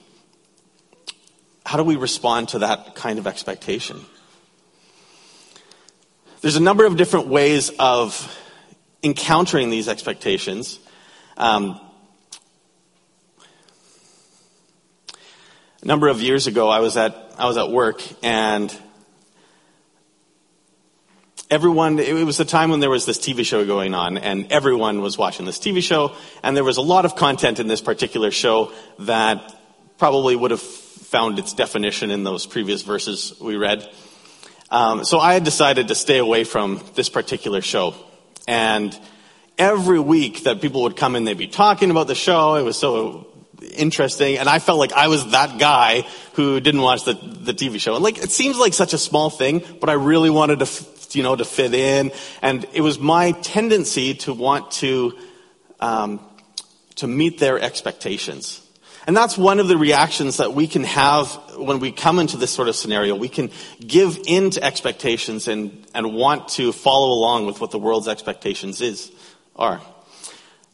how 1.71 1.77
do 1.77 1.85
we 1.85 1.95
respond 1.95 2.49
to 2.49 2.59
that 2.59 2.97
kind 2.97 3.21
of 3.21 3.29
expectation? 3.29 4.01
There's 6.41 6.57
a 6.57 6.61
number 6.61 6.85
of 6.85 6.97
different 6.97 7.29
ways 7.29 7.71
of 7.79 8.40
encountering 9.03 9.71
these 9.71 9.89
expectations. 9.89 10.79
Um, 11.37 11.81
a 15.83 15.87
number 15.87 16.09
of 16.09 16.21
years 16.21 16.47
ago, 16.47 16.69
I 16.69 16.81
was 16.81 16.97
at 16.97 17.35
I 17.39 17.47
was 17.47 17.57
at 17.57 17.71
work 17.71 18.03
and 18.23 18.77
everyone, 21.51 21.99
it 21.99 22.25
was 22.25 22.37
the 22.37 22.45
time 22.45 22.71
when 22.71 22.81
there 22.81 22.91
was 22.91 23.07
this 23.07 23.19
TV 23.19 23.45
show 23.45 23.67
going 23.67 23.93
on, 23.93 24.17
and 24.17 24.51
everyone 24.53 25.01
was 25.01 25.19
watching 25.19 25.45
this 25.47 25.59
TV 25.59 25.83
show, 25.83 26.15
and 26.43 26.57
there 26.57 26.65
was 26.65 26.77
a 26.77 26.83
lot 26.83 27.05
of 27.05 27.17
content 27.17 27.59
in 27.59 27.67
this 27.67 27.81
particular 27.81 28.31
show 28.31 28.73
that 29.01 29.55
probably 29.99 30.37
would 30.37 30.53
have 30.53 30.63
found 30.63 31.39
its 31.39 31.53
definition 31.53 32.11
in 32.11 32.25
those 32.25 32.47
previous 32.47 32.83
verses 32.83 33.35
we 33.41 33.57
read. 33.57 33.89
Um, 34.71 35.05
so 35.05 35.19
I 35.19 35.35
had 35.35 35.43
decided 35.43 35.89
to 35.89 35.95
stay 35.97 36.19
away 36.19 36.45
from 36.45 36.81
this 36.95 37.09
particular 37.09 37.61
show. 37.61 37.95
And 38.47 38.99
every 39.59 40.01
week 40.01 40.45
that 40.45 40.61
people 40.61 40.83
would 40.83 40.97
come 40.97 41.17
in, 41.17 41.25
they'd 41.25 41.39
be 41.39 41.47
talking 41.47 41.91
about 41.91 42.07
the 42.07 42.15
show. 42.15 42.57
It 42.57 42.63
was 42.63 42.79
so 42.79 43.27
interesting. 43.77 44.39
And 44.39 44.49
I 44.49 44.59
felt 44.59 44.79
like 44.79 44.93
I 44.93 45.09
was 45.09 45.31
that 45.31 45.59
guy 45.59 46.07
who 46.35 46.61
didn't 46.61 46.81
watch 46.81 47.05
the, 47.05 47.15
the 47.15 47.53
TV 47.53 47.81
show. 47.81 47.95
And 47.95 48.03
like, 48.03 48.19
it 48.19 48.31
seems 48.31 48.59
like 48.59 48.73
such 48.73 48.95
a 48.95 48.99
small 48.99 49.31
thing, 49.31 49.63
but 49.81 49.89
I 49.89 49.95
really 49.95 50.31
wanted 50.31 50.61
to, 50.61 50.87
you 51.13 51.23
know, 51.23 51.37
to 51.37 51.45
fit 51.45 51.75
in. 51.75 52.13
And 52.43 52.67
it 52.73 52.81
was 52.81 52.99
my 52.99 53.33
tendency 53.33 54.15
to 54.15 54.33
want 54.33 54.71
to, 54.73 55.17
um, 55.81 56.21
to 56.97 57.07
meet 57.07 57.39
their 57.39 57.59
expectations. 57.59 58.67
And 59.07 59.17
that's 59.17 59.39
one 59.39 59.61
of 59.61 59.69
the 59.69 59.79
reactions 59.79 60.37
that 60.37 60.53
we 60.53 60.67
can 60.67 60.85
have 60.85 61.29
when 61.57 61.79
we 61.81 61.91
come 61.91 62.19
into 62.19 62.37
this 62.37 62.51
sort 62.51 62.69
of 62.69 62.77
scenario. 62.77 63.15
We 63.15 63.29
can 63.29 63.51
give 63.85 64.19
in 64.27 64.51
to 64.51 64.63
expectations 64.63 65.49
and, 65.49 65.87
and 65.95 66.15
want 66.15 66.49
to 66.51 66.73
follow 66.73 67.13
along 67.13 67.47
with 67.47 67.61
what 67.61 67.71
the 67.71 67.79
world's 67.79 68.09
expectations 68.09 68.81
is, 68.81 69.11
are. 69.57 69.81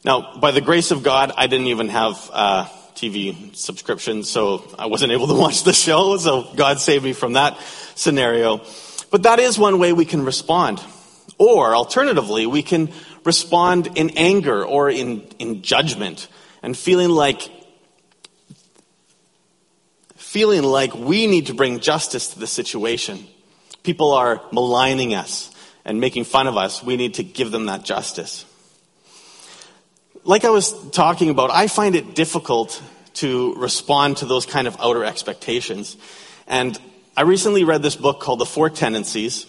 Now, 0.05 0.39
by 0.39 0.51
the 0.51 0.61
grace 0.61 0.91
of 0.91 1.03
God, 1.03 1.33
I 1.37 1.47
didn't 1.47 1.69
even 1.69 1.89
have 1.89 2.31
uh, 2.33 2.69
a 2.69 2.93
TV 2.95 3.55
subscription, 3.57 4.23
so 4.23 4.63
I 4.79 4.87
wasn't 4.87 5.13
able 5.13 5.29
to 5.29 5.35
watch 5.41 5.65
the 5.65 5.73
show, 5.73 6.17
so 6.17 6.49
God 6.55 6.81
saved 6.81 7.05
me 7.05 7.13
from 7.13 7.35
that 7.35 7.59
scenario. 7.95 8.61
But 9.11 9.23
that 9.23 9.39
is 9.39 9.59
one 9.59 9.79
way 9.79 9.93
we 9.93 10.05
can 10.05 10.25
respond. 10.25 10.83
Or, 11.39 11.75
alternatively, 11.75 12.47
we 12.47 12.63
can 12.63 12.91
respond 13.25 13.97
in 13.97 14.11
anger 14.11 14.65
or 14.65 14.91
in, 14.91 15.23
in 15.39 15.63
judgment 15.63 16.29
and 16.63 16.77
feeling 16.77 17.11
like 17.11 17.51
feeling 20.37 20.65
like 20.65 20.95
we 20.95 21.27
need 21.27 21.47
to 21.47 21.55
bring 21.55 21.81
justice 21.81 22.35
to 22.35 22.39
the 22.39 22.47
situation. 22.47 23.27
People 23.85 24.13
are 24.13 24.43
maligning 24.53 25.15
us 25.15 25.51
and 25.83 25.99
making 25.99 26.25
fun 26.25 26.47
of 26.47 26.59
us. 26.59 26.83
We 26.83 26.99
need 26.99 27.15
to 27.15 27.23
give 27.25 27.51
them 27.51 27.65
that 27.73 27.85
justice. 27.85 28.45
Like 30.25 30.45
I 30.45 30.51
was 30.51 30.75
talking 30.91 31.31
about, 31.31 31.51
I 31.51 31.69
find 31.69 31.97
it 31.97 32.15
difficult 32.15 32.83
to 33.15 33.55
respond 33.55 34.19
to 34.19 34.27
those 34.27 34.45
kind 34.45 34.69
of 34.69 34.77
outer 34.79 35.07
expectations. 35.07 35.97
And 36.47 36.79
I 37.17 37.23
recently 37.23 37.65
read 37.65 37.83
this 37.83 37.97
book 37.97 38.21
called 38.21 38.41
The 38.41 38.45
Four 38.45 38.69
Tendencies. 38.69 39.47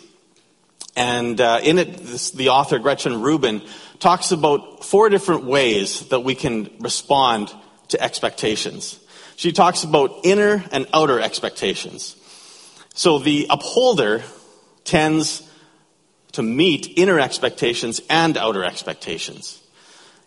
And 0.95 1.41
uh, 1.41 1.59
in 1.63 1.79
it, 1.79 1.97
this, 1.97 2.31
the 2.31 2.47
author, 2.47 2.79
Gretchen 2.79 3.19
Rubin, 3.19 3.61
talks 3.99 4.31
about 4.31 4.85
four 4.85 5.09
different 5.09 5.43
ways 5.43 6.07
that 6.07 6.21
we 6.21 6.33
can 6.33 6.69
respond 6.79 7.53
to 7.89 8.01
expectations. 8.01 9.01
She 9.37 9.51
talks 9.51 9.83
about 9.83 10.21
inner 10.23 10.63
and 10.71 10.87
outer 10.91 11.19
expectations. 11.19 12.15
So 12.95 13.19
the 13.19 13.45
upholder 13.51 14.23
tends 14.83 15.47
to 16.31 16.41
meet 16.41 16.97
inner 16.97 17.19
expectations 17.19 18.01
and 18.09 18.35
outer 18.35 18.63
expectations. 18.63 19.61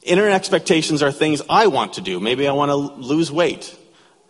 Inner 0.04 0.30
expectations 0.30 1.02
are 1.02 1.10
things 1.10 1.42
I 1.50 1.66
want 1.66 1.94
to 1.94 2.00
do. 2.00 2.20
Maybe 2.20 2.46
I 2.46 2.52
want 2.52 2.70
to 2.70 2.76
lose 2.76 3.32
weight. 3.32 3.76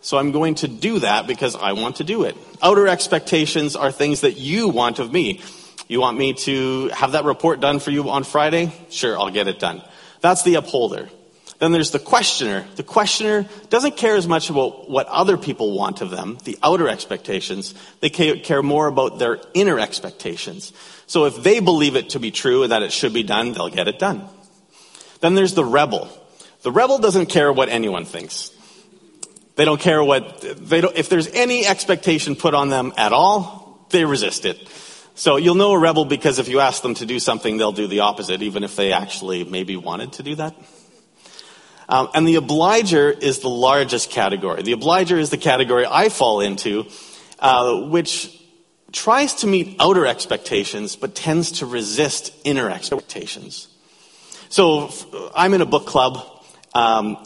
So 0.01 0.17
I'm 0.17 0.31
going 0.31 0.55
to 0.55 0.67
do 0.67 0.97
that 0.99 1.27
because 1.27 1.55
I 1.55 1.73
want 1.73 1.97
to 1.97 2.03
do 2.03 2.23
it. 2.23 2.35
Outer 2.63 2.87
expectations 2.87 3.75
are 3.75 3.91
things 3.91 4.21
that 4.21 4.37
you 4.37 4.69
want 4.69 4.97
of 4.97 5.13
me. 5.13 5.41
You 5.87 6.01
want 6.01 6.17
me 6.17 6.33
to 6.33 6.87
have 6.87 7.11
that 7.11 7.25
report 7.25 7.59
done 7.59 7.79
for 7.79 7.91
you 7.91 8.09
on 8.09 8.23
Friday? 8.23 8.73
Sure, 8.89 9.15
I'll 9.19 9.29
get 9.29 9.47
it 9.47 9.59
done. 9.59 9.83
That's 10.21 10.41
the 10.41 10.55
upholder. 10.55 11.07
Then 11.61 11.71
there's 11.71 11.91
the 11.91 11.99
questioner. 11.99 12.65
The 12.75 12.81
questioner 12.81 13.47
doesn't 13.69 13.95
care 13.95 14.15
as 14.15 14.27
much 14.27 14.49
about 14.49 14.89
what 14.89 15.05
other 15.05 15.37
people 15.37 15.77
want 15.77 16.01
of 16.01 16.09
them, 16.09 16.39
the 16.43 16.57
outer 16.63 16.89
expectations. 16.89 17.75
They 17.99 18.09
care 18.09 18.63
more 18.63 18.87
about 18.87 19.19
their 19.19 19.39
inner 19.53 19.79
expectations. 19.79 20.73
So 21.05 21.25
if 21.25 21.43
they 21.43 21.59
believe 21.59 21.95
it 21.95 22.09
to 22.09 22.19
be 22.19 22.31
true 22.31 22.63
and 22.63 22.71
that 22.71 22.81
it 22.81 22.91
should 22.91 23.13
be 23.13 23.21
done, 23.21 23.53
they'll 23.53 23.69
get 23.69 23.87
it 23.87 23.99
done. 23.99 24.27
Then 25.19 25.35
there's 25.35 25.53
the 25.53 25.63
rebel. 25.63 26.09
The 26.63 26.71
rebel 26.71 26.97
doesn't 26.97 27.27
care 27.27 27.53
what 27.53 27.69
anyone 27.69 28.05
thinks. 28.05 28.49
They 29.55 29.63
don't 29.63 29.79
care 29.79 30.03
what, 30.03 30.41
they 30.41 30.81
don't, 30.81 30.97
if 30.97 31.09
there's 31.09 31.27
any 31.27 31.67
expectation 31.67 32.35
put 32.35 32.55
on 32.55 32.69
them 32.69 32.91
at 32.97 33.13
all, 33.13 33.85
they 33.91 34.03
resist 34.03 34.45
it. 34.45 34.67
So 35.13 35.37
you'll 35.37 35.53
know 35.53 35.73
a 35.73 35.79
rebel 35.79 36.05
because 36.05 36.39
if 36.39 36.47
you 36.47 36.59
ask 36.59 36.81
them 36.81 36.95
to 36.95 37.05
do 37.05 37.19
something, 37.19 37.57
they'll 37.57 37.71
do 37.71 37.85
the 37.85 37.99
opposite, 37.99 38.41
even 38.41 38.63
if 38.63 38.75
they 38.75 38.93
actually 38.93 39.43
maybe 39.43 39.77
wanted 39.77 40.13
to 40.13 40.23
do 40.23 40.33
that. 40.35 40.55
Um, 41.91 42.07
and 42.13 42.25
the 42.25 42.35
obliger 42.35 43.11
is 43.11 43.39
the 43.39 43.49
largest 43.49 44.11
category. 44.11 44.63
The 44.63 44.71
obliger 44.71 45.17
is 45.17 45.29
the 45.29 45.37
category 45.37 45.85
I 45.85 46.07
fall 46.07 46.39
into, 46.39 46.87
uh, 47.37 47.81
which 47.81 48.41
tries 48.93 49.35
to 49.35 49.47
meet 49.47 49.75
outer 49.77 50.05
expectations 50.05 50.95
but 50.95 51.15
tends 51.15 51.59
to 51.59 51.65
resist 51.65 52.33
inner 52.45 52.69
expectations. 52.69 53.67
So 54.47 54.89
I'm 55.35 55.53
in 55.53 55.59
a 55.59 55.65
book 55.65 55.85
club. 55.85 56.25
Um, 56.73 57.17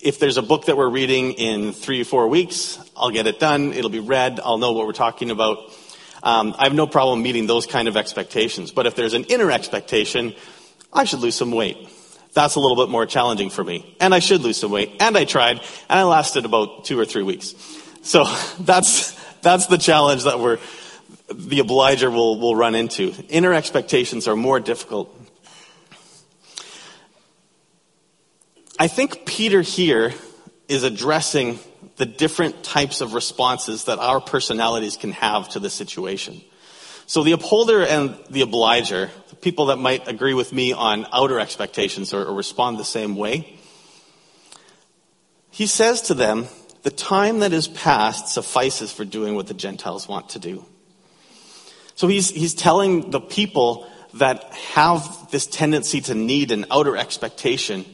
if 0.00 0.18
there's 0.20 0.38
a 0.38 0.42
book 0.42 0.66
that 0.66 0.76
we're 0.78 0.88
reading 0.88 1.32
in 1.32 1.74
three 1.74 2.00
or 2.00 2.04
four 2.04 2.28
weeks, 2.28 2.78
I'll 2.96 3.10
get 3.10 3.26
it 3.26 3.38
done. 3.38 3.74
It'll 3.74 3.90
be 3.90 4.00
read. 4.00 4.40
I'll 4.42 4.58
know 4.58 4.72
what 4.72 4.86
we're 4.86 4.92
talking 4.94 5.30
about. 5.30 5.58
Um, 6.22 6.54
I 6.58 6.64
have 6.64 6.74
no 6.74 6.86
problem 6.86 7.22
meeting 7.22 7.46
those 7.46 7.66
kind 7.66 7.88
of 7.88 7.96
expectations. 7.98 8.70
But 8.70 8.86
if 8.86 8.96
there's 8.96 9.12
an 9.12 9.24
inner 9.24 9.50
expectation, 9.50 10.34
I 10.94 11.04
should 11.04 11.20
lose 11.20 11.34
some 11.34 11.50
weight. 11.50 11.90
That's 12.36 12.56
a 12.56 12.60
little 12.60 12.76
bit 12.76 12.90
more 12.90 13.06
challenging 13.06 13.48
for 13.48 13.64
me. 13.64 13.96
And 13.98 14.14
I 14.14 14.18
should 14.18 14.42
lose 14.42 14.58
some 14.58 14.70
weight. 14.70 14.96
And 15.00 15.16
I 15.16 15.24
tried, 15.24 15.56
and 15.88 15.98
I 15.98 16.02
lasted 16.02 16.44
about 16.44 16.84
two 16.84 17.00
or 17.00 17.06
three 17.06 17.22
weeks. 17.22 17.54
So 18.02 18.24
that's, 18.60 19.12
that's 19.40 19.68
the 19.68 19.78
challenge 19.78 20.24
that 20.24 20.38
we're, 20.38 20.58
the 21.32 21.60
obliger 21.60 22.10
will, 22.10 22.38
will 22.38 22.54
run 22.54 22.74
into. 22.74 23.14
Inner 23.30 23.54
expectations 23.54 24.28
are 24.28 24.36
more 24.36 24.60
difficult. 24.60 25.18
I 28.78 28.88
think 28.88 29.24
Peter 29.24 29.62
here 29.62 30.12
is 30.68 30.82
addressing 30.82 31.58
the 31.96 32.04
different 32.04 32.62
types 32.62 33.00
of 33.00 33.14
responses 33.14 33.84
that 33.84 33.98
our 33.98 34.20
personalities 34.20 34.98
can 34.98 35.12
have 35.12 35.48
to 35.50 35.58
the 35.58 35.70
situation. 35.70 36.42
So 37.06 37.22
the 37.22 37.32
upholder 37.32 37.82
and 37.82 38.18
the 38.28 38.42
obliger, 38.42 39.10
the 39.28 39.36
people 39.36 39.66
that 39.66 39.76
might 39.76 40.08
agree 40.08 40.34
with 40.34 40.52
me 40.52 40.72
on 40.72 41.06
outer 41.12 41.38
expectations 41.38 42.12
or, 42.12 42.24
or 42.24 42.34
respond 42.34 42.78
the 42.78 42.84
same 42.84 43.14
way, 43.14 43.58
he 45.50 45.66
says 45.66 46.02
to 46.02 46.14
them, 46.14 46.48
the 46.82 46.90
time 46.90 47.40
that 47.40 47.52
is 47.52 47.66
past 47.66 48.28
suffices 48.28 48.92
for 48.92 49.04
doing 49.04 49.34
what 49.34 49.46
the 49.46 49.54
Gentiles 49.54 50.06
want 50.06 50.30
to 50.30 50.38
do. 50.38 50.64
So 51.94 52.08
he's, 52.08 52.30
he's 52.30 52.54
telling 52.54 53.10
the 53.10 53.20
people 53.20 53.90
that 54.14 54.44
have 54.74 55.30
this 55.30 55.46
tendency 55.46 56.00
to 56.02 56.14
need 56.14 56.50
an 56.50 56.66
outer 56.70 56.96
expectation, 56.96 57.84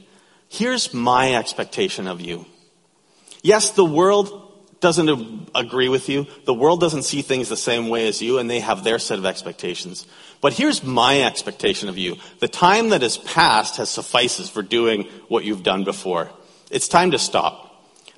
here's 0.48 0.92
my 0.92 1.34
expectation 1.36 2.06
of 2.06 2.20
you. 2.20 2.46
Yes, 3.42 3.70
the 3.70 3.84
world 3.84 4.41
doesn't 4.82 5.48
agree 5.54 5.88
with 5.88 6.10
you. 6.10 6.26
The 6.44 6.52
world 6.52 6.80
doesn't 6.80 7.04
see 7.04 7.22
things 7.22 7.48
the 7.48 7.56
same 7.56 7.88
way 7.88 8.08
as 8.08 8.20
you, 8.20 8.38
and 8.38 8.50
they 8.50 8.60
have 8.60 8.84
their 8.84 8.98
set 8.98 9.18
of 9.18 9.24
expectations. 9.24 10.06
But 10.42 10.52
here's 10.52 10.82
my 10.82 11.22
expectation 11.22 11.88
of 11.88 11.96
you. 11.96 12.16
The 12.40 12.48
time 12.48 12.90
that 12.90 13.00
has 13.00 13.16
passed 13.16 13.76
has 13.76 13.88
suffices 13.88 14.50
for 14.50 14.60
doing 14.60 15.04
what 15.28 15.44
you've 15.44 15.62
done 15.62 15.84
before. 15.84 16.30
It's 16.70 16.88
time 16.88 17.12
to 17.12 17.18
stop. 17.18 17.70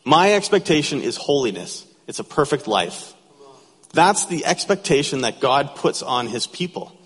My 0.04 0.32
expectation 0.32 1.02
is 1.02 1.16
holiness. 1.16 1.86
It's 2.06 2.18
a 2.18 2.24
perfect 2.24 2.66
life. 2.66 3.12
That's 3.92 4.26
the 4.26 4.44
expectation 4.46 5.20
that 5.20 5.40
God 5.40 5.76
puts 5.76 6.02
on 6.02 6.26
his 6.26 6.46
people. 6.46 6.98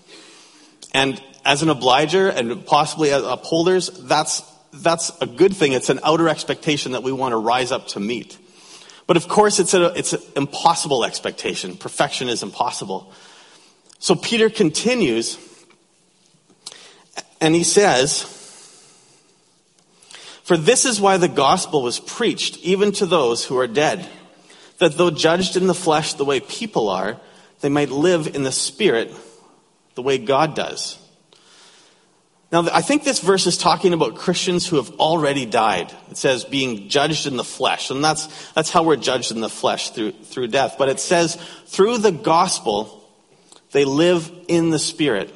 And 0.93 1.21
as 1.45 1.61
an 1.63 1.69
obliger 1.69 2.29
and 2.29 2.65
possibly 2.65 3.11
as 3.11 3.23
upholders, 3.23 3.89
that's, 3.89 4.41
that's 4.73 5.11
a 5.21 5.27
good 5.27 5.55
thing. 5.55 5.73
It's 5.73 5.89
an 5.89 5.99
outer 6.03 6.29
expectation 6.29 6.93
that 6.93 7.03
we 7.03 7.11
want 7.11 7.33
to 7.33 7.37
rise 7.37 7.71
up 7.71 7.87
to 7.89 7.99
meet. 7.99 8.37
But 9.09 9.17
of 9.17 9.27
course, 9.27 9.57
it's, 9.57 9.73
a, 9.73 9.85
it's 9.97 10.13
an 10.13 10.21
impossible 10.35 11.03
expectation. 11.03 11.75
Perfection 11.75 12.29
is 12.29 12.43
impossible. 12.43 13.11
So 13.97 14.13
Peter 14.13 14.51
continues, 14.51 15.39
and 17.41 17.55
he 17.55 17.63
says, 17.63 18.21
For 20.43 20.57
this 20.57 20.85
is 20.85 21.01
why 21.01 21.17
the 21.17 21.27
gospel 21.27 21.81
was 21.81 21.99
preached, 21.99 22.59
even 22.59 22.91
to 22.91 23.07
those 23.07 23.43
who 23.43 23.57
are 23.57 23.65
dead, 23.65 24.07
that 24.77 24.95
though 24.95 25.09
judged 25.09 25.57
in 25.57 25.65
the 25.65 25.73
flesh 25.73 26.13
the 26.13 26.23
way 26.23 26.39
people 26.39 26.87
are, 26.87 27.19
they 27.61 27.69
might 27.69 27.89
live 27.89 28.35
in 28.35 28.43
the 28.43 28.51
spirit 28.51 29.11
the 29.95 30.03
way 30.03 30.19
God 30.19 30.55
does. 30.55 30.99
Now, 32.51 32.67
I 32.73 32.81
think 32.81 33.03
this 33.03 33.19
verse 33.19 33.45
is 33.45 33.57
talking 33.57 33.93
about 33.93 34.15
Christians 34.15 34.65
who 34.65 34.77
have 34.77 34.89
already 34.99 35.45
died. 35.45 35.93
It 36.09 36.17
says 36.17 36.45
being 36.45 36.89
judged 36.89 37.27
in 37.27 37.37
the 37.37 37.43
flesh. 37.43 37.91
And 37.91 38.03
that's, 38.03 38.51
that's 38.53 38.71
how 38.71 38.83
we're 38.83 38.95
judged 38.95 39.31
in 39.31 39.41
the 39.41 39.49
flesh 39.49 39.91
through, 39.91 40.13
through 40.13 40.47
death. 40.47 40.75
But 40.79 40.89
it 40.89 40.99
says 40.99 41.35
through 41.67 41.99
the 41.99 42.11
gospel 42.11 43.07
They 43.71 43.85
live 43.85 44.31
in 44.47 44.71
the 44.71 44.79
Spirit. 44.79 45.31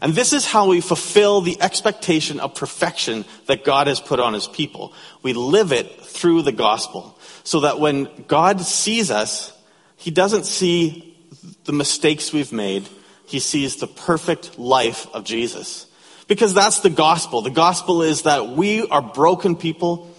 And 0.00 0.12
this 0.12 0.32
is 0.32 0.44
how 0.44 0.68
we 0.68 0.80
fulfill 0.80 1.40
the 1.40 1.62
expectation 1.62 2.40
of 2.40 2.56
perfection 2.56 3.24
that 3.46 3.64
God 3.64 3.86
has 3.86 4.00
put 4.00 4.18
on 4.18 4.34
his 4.34 4.48
people. 4.48 4.92
We 5.22 5.34
live 5.34 5.72
it 5.72 6.02
through 6.02 6.42
the 6.42 6.52
gospel. 6.52 7.16
So 7.44 7.60
that 7.60 7.78
when 7.78 8.24
God 8.26 8.60
sees 8.60 9.10
us, 9.10 9.56
he 9.96 10.10
doesn't 10.10 10.46
see 10.46 11.16
the 11.64 11.72
mistakes 11.72 12.32
we've 12.32 12.52
made. 12.52 12.88
He 13.26 13.38
sees 13.38 13.76
the 13.76 13.86
perfect 13.86 14.58
life 14.58 15.06
of 15.14 15.24
Jesus. 15.24 15.86
Because 16.26 16.54
that's 16.54 16.80
the 16.80 16.90
gospel. 16.90 17.42
The 17.42 17.50
gospel 17.50 18.02
is 18.02 18.22
that 18.22 18.48
we 18.48 18.86
are 18.86 19.02
broken 19.02 19.56
people. 19.56 20.10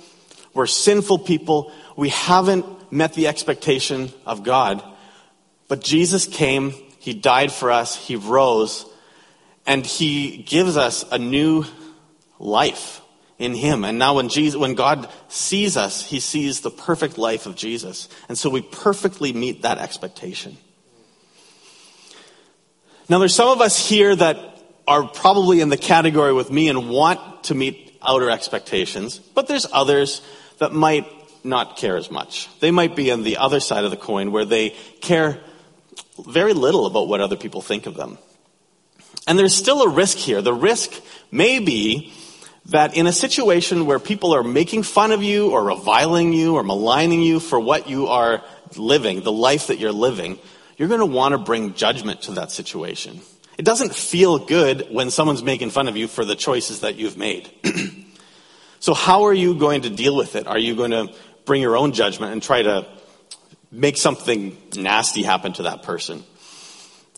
We're 0.53 0.67
sinful 0.67 1.19
people. 1.19 1.71
We 1.95 2.09
haven't 2.09 2.91
met 2.91 3.13
the 3.13 3.27
expectation 3.27 4.11
of 4.25 4.43
God. 4.43 4.83
But 5.67 5.81
Jesus 5.81 6.27
came. 6.27 6.71
He 6.99 7.13
died 7.13 7.51
for 7.51 7.71
us. 7.71 7.95
He 7.95 8.15
rose 8.15 8.85
and 9.65 9.85
he 9.85 10.37
gives 10.37 10.77
us 10.77 11.05
a 11.11 11.17
new 11.17 11.65
life 12.39 13.01
in 13.37 13.53
him. 13.53 13.83
And 13.83 13.97
now 13.97 14.15
when 14.15 14.29
Jesus, 14.29 14.57
when 14.57 14.75
God 14.75 15.09
sees 15.27 15.75
us, 15.75 16.05
he 16.05 16.19
sees 16.19 16.61
the 16.61 16.71
perfect 16.71 17.17
life 17.17 17.45
of 17.45 17.55
Jesus. 17.55 18.07
And 18.29 18.37
so 18.37 18.49
we 18.49 18.61
perfectly 18.61 19.33
meet 19.33 19.63
that 19.63 19.77
expectation. 19.77 20.57
Now 23.09 23.19
there's 23.19 23.35
some 23.35 23.49
of 23.49 23.61
us 23.61 23.89
here 23.89 24.15
that 24.15 24.54
are 24.87 25.07
probably 25.07 25.61
in 25.61 25.69
the 25.69 25.77
category 25.77 26.33
with 26.33 26.51
me 26.51 26.69
and 26.69 26.89
want 26.89 27.45
to 27.45 27.55
meet 27.55 27.97
outer 28.01 28.29
expectations, 28.29 29.17
but 29.19 29.47
there's 29.47 29.65
others 29.71 30.21
that 30.59 30.73
might 30.73 31.07
not 31.43 31.77
care 31.77 31.97
as 31.97 32.09
much. 32.09 32.49
They 32.59 32.71
might 32.71 32.95
be 32.95 33.11
on 33.11 33.23
the 33.23 33.37
other 33.37 33.59
side 33.59 33.83
of 33.83 33.91
the 33.91 33.97
coin 33.97 34.31
where 34.31 34.45
they 34.45 34.71
care 35.01 35.39
very 36.25 36.53
little 36.53 36.85
about 36.85 37.07
what 37.07 37.21
other 37.21 37.35
people 37.35 37.61
think 37.61 37.85
of 37.85 37.95
them. 37.95 38.17
And 39.27 39.37
there's 39.39 39.55
still 39.55 39.81
a 39.81 39.89
risk 39.89 40.17
here. 40.17 40.41
The 40.41 40.53
risk 40.53 40.91
may 41.31 41.59
be 41.59 42.13
that 42.67 42.95
in 42.95 43.05
a 43.07 43.11
situation 43.11 43.85
where 43.85 43.99
people 43.99 44.33
are 44.33 44.43
making 44.43 44.83
fun 44.83 45.11
of 45.11 45.23
you 45.23 45.51
or 45.51 45.63
reviling 45.63 46.33
you 46.33 46.55
or 46.55 46.63
maligning 46.63 47.21
you 47.21 47.39
for 47.39 47.59
what 47.59 47.89
you 47.89 48.07
are 48.07 48.43
living, 48.75 49.21
the 49.21 49.31
life 49.31 49.67
that 49.67 49.77
you're 49.77 49.91
living, 49.91 50.39
you're 50.77 50.87
going 50.87 50.99
to 50.99 51.05
want 51.05 51.33
to 51.33 51.37
bring 51.37 51.73
judgment 51.73 52.23
to 52.23 52.33
that 52.33 52.51
situation. 52.51 53.21
It 53.57 53.63
doesn't 53.63 53.95
feel 53.95 54.39
good 54.39 54.87
when 54.89 55.09
someone's 55.09 55.43
making 55.43 55.69
fun 55.69 55.87
of 55.87 55.95
you 55.95 56.07
for 56.07 56.25
the 56.25 56.35
choices 56.35 56.81
that 56.81 56.95
you've 56.95 57.17
made. 57.17 57.49
so 58.79 58.93
how 58.93 59.23
are 59.23 59.33
you 59.33 59.55
going 59.55 59.83
to 59.83 59.89
deal 59.89 60.15
with 60.15 60.35
it? 60.35 60.45
Are 60.47 60.57
you 60.57 60.75
going 60.75 60.91
to 60.91 61.13
bring 61.45 61.61
your 61.61 61.77
own 61.77 61.93
judgment 61.93 62.33
and 62.33 62.43
try 62.43 62.63
to 62.63 62.85
make 63.71 63.97
something 63.97 64.57
nasty 64.75 65.23
happen 65.23 65.53
to 65.53 65.63
that 65.63 65.83
person? 65.83 66.23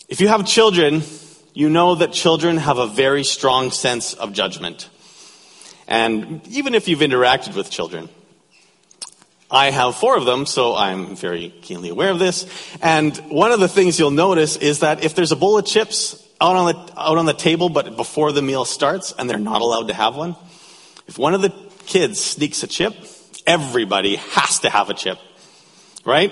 If 0.07 0.21
you 0.21 0.27
have 0.27 0.45
children, 0.45 1.01
you 1.53 1.69
know 1.69 1.95
that 1.95 2.13
children 2.13 2.57
have 2.57 2.77
a 2.77 2.87
very 2.87 3.23
strong 3.23 3.71
sense 3.71 4.13
of 4.13 4.31
judgment. 4.31 4.89
And 5.87 6.45
even 6.49 6.75
if 6.75 6.87
you've 6.87 6.99
interacted 6.99 7.55
with 7.55 7.71
children, 7.71 8.09
I 9.49 9.71
have 9.71 9.95
four 9.95 10.17
of 10.17 10.25
them, 10.25 10.45
so 10.45 10.75
I'm 10.75 11.15
very 11.15 11.49
keenly 11.61 11.89
aware 11.89 12.11
of 12.11 12.19
this. 12.19 12.45
And 12.81 13.15
one 13.29 13.53
of 13.53 13.61
the 13.61 13.69
things 13.69 13.97
you'll 13.97 14.11
notice 14.11 14.57
is 14.57 14.79
that 14.79 15.03
if 15.03 15.15
there's 15.15 15.31
a 15.31 15.37
bowl 15.37 15.57
of 15.57 15.65
chips 15.65 16.21
out 16.39 16.55
on 16.55 16.73
the, 16.73 16.99
out 16.99 17.17
on 17.17 17.25
the 17.25 17.33
table, 17.33 17.69
but 17.69 17.95
before 17.95 18.31
the 18.31 18.41
meal 18.41 18.65
starts, 18.65 19.13
and 19.17 19.29
they're 19.29 19.39
not 19.39 19.61
allowed 19.61 19.87
to 19.87 19.93
have 19.93 20.15
one, 20.15 20.35
if 21.07 21.17
one 21.17 21.33
of 21.33 21.41
the 21.41 21.53
kids 21.85 22.19
sneaks 22.19 22.63
a 22.63 22.67
chip, 22.67 22.93
everybody 23.45 24.17
has 24.17 24.59
to 24.59 24.69
have 24.69 24.89
a 24.89 24.93
chip. 24.93 25.17
Right? 26.05 26.31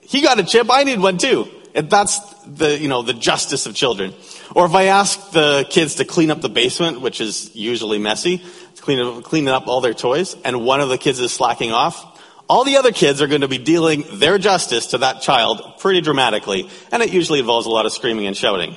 He 0.00 0.22
got 0.22 0.38
a 0.38 0.44
chip, 0.44 0.68
I 0.70 0.84
need 0.84 1.00
one 1.00 1.18
too. 1.18 1.48
And 1.74 1.90
that's 1.90 2.20
the, 2.44 2.78
you 2.78 2.88
know, 2.88 3.02
the 3.02 3.12
justice 3.12 3.66
of 3.66 3.74
children. 3.74 4.14
Or 4.54 4.64
if 4.64 4.74
I 4.74 4.84
ask 4.84 5.32
the 5.32 5.66
kids 5.68 5.96
to 5.96 6.06
clean 6.06 6.30
up 6.30 6.40
the 6.40 6.48
basement, 6.48 7.02
which 7.02 7.20
is 7.20 7.54
usually 7.54 7.98
messy, 7.98 8.42
clean, 8.80 8.98
up, 8.98 9.24
cleaning 9.24 9.48
up 9.48 9.66
all 9.66 9.82
their 9.82 9.92
toys, 9.92 10.36
and 10.44 10.64
one 10.64 10.80
of 10.80 10.88
the 10.88 10.96
kids 10.96 11.20
is 11.20 11.32
slacking 11.32 11.72
off, 11.72 12.14
all 12.48 12.64
the 12.64 12.76
other 12.76 12.92
kids 12.92 13.20
are 13.20 13.26
going 13.26 13.40
to 13.42 13.48
be 13.48 13.58
dealing 13.58 14.04
their 14.12 14.38
justice 14.38 14.86
to 14.88 14.98
that 14.98 15.20
child 15.20 15.74
pretty 15.80 16.00
dramatically, 16.00 16.70
and 16.92 17.02
it 17.02 17.12
usually 17.12 17.40
involves 17.40 17.66
a 17.66 17.70
lot 17.70 17.84
of 17.84 17.92
screaming 17.92 18.26
and 18.26 18.36
shouting. 18.36 18.76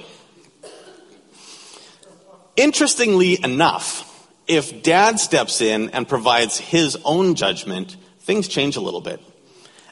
Interestingly 2.60 3.42
enough, 3.42 4.28
if 4.46 4.84
dad 4.84 5.18
steps 5.18 5.62
in 5.62 5.92
and 5.92 6.06
provides 6.06 6.58
his 6.58 6.98
own 7.06 7.36
judgment, 7.36 7.96
things 8.20 8.50
change 8.50 8.76
a 8.76 8.82
little 8.82 9.00
bit. 9.00 9.22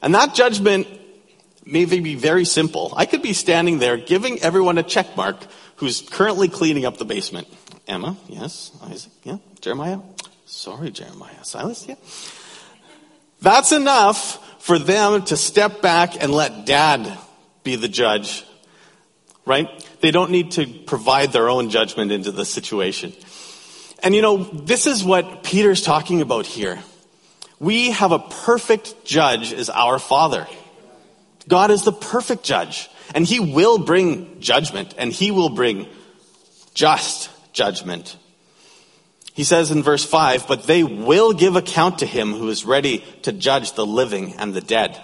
And 0.01 0.13
that 0.13 0.35
judgment 0.35 0.85
may 1.65 1.85
be 1.85 2.15
very 2.15 2.43
simple. 2.43 2.93
I 2.97 3.05
could 3.05 3.21
be 3.21 3.31
standing 3.31 3.79
there 3.79 3.95
giving 3.95 4.39
everyone 4.39 4.77
a 4.77 4.83
check 4.83 5.15
mark 5.15 5.37
who's 5.77 6.01
currently 6.01 6.49
cleaning 6.49 6.83
up 6.83 6.97
the 6.97 7.05
basement. 7.05 7.47
Emma, 7.87 8.17
yes. 8.27 8.71
Isaac, 8.83 9.13
yeah. 9.23 9.37
Jeremiah, 9.61 9.99
sorry, 10.45 10.91
Jeremiah. 10.91 11.43
Silas, 11.43 11.87
yeah. 11.87 11.95
That's 13.41 13.71
enough 13.71 14.61
for 14.61 14.77
them 14.77 15.23
to 15.23 15.37
step 15.37 15.81
back 15.81 16.21
and 16.21 16.33
let 16.33 16.65
dad 16.65 17.17
be 17.63 17.77
the 17.77 17.87
judge, 17.87 18.43
right? 19.45 19.69
They 20.01 20.11
don't 20.11 20.31
need 20.31 20.51
to 20.51 20.67
provide 20.67 21.31
their 21.31 21.49
own 21.49 21.69
judgment 21.69 22.11
into 22.11 22.31
the 22.31 22.45
situation. 22.45 23.13
And 24.03 24.13
you 24.13 24.21
know, 24.21 24.43
this 24.43 24.85
is 24.85 25.03
what 25.03 25.43
Peter's 25.43 25.81
talking 25.81 26.21
about 26.21 26.45
here. 26.45 26.79
We 27.59 27.91
have 27.91 28.11
a 28.11 28.19
perfect 28.19 29.05
judge 29.05 29.53
as 29.53 29.69
our 29.69 29.97
father. 29.97 30.47
God 31.47 31.71
is 31.71 31.83
the 31.83 31.91
perfect 31.91 32.43
judge, 32.43 32.89
and 33.15 33.25
he 33.25 33.39
will 33.39 33.79
bring 33.79 34.39
judgment, 34.39 34.93
and 34.97 35.11
he 35.11 35.31
will 35.31 35.49
bring 35.49 35.87
just 36.73 37.29
judgment. 37.53 38.17
He 39.33 39.43
says 39.43 39.71
in 39.71 39.81
verse 39.81 40.03
5, 40.03 40.47
but 40.47 40.63
they 40.63 40.83
will 40.83 41.33
give 41.33 41.55
account 41.55 41.99
to 41.99 42.05
him 42.05 42.33
who 42.33 42.49
is 42.49 42.65
ready 42.65 43.03
to 43.21 43.31
judge 43.31 43.73
the 43.73 43.85
living 43.85 44.33
and 44.33 44.53
the 44.53 44.61
dead. 44.61 44.99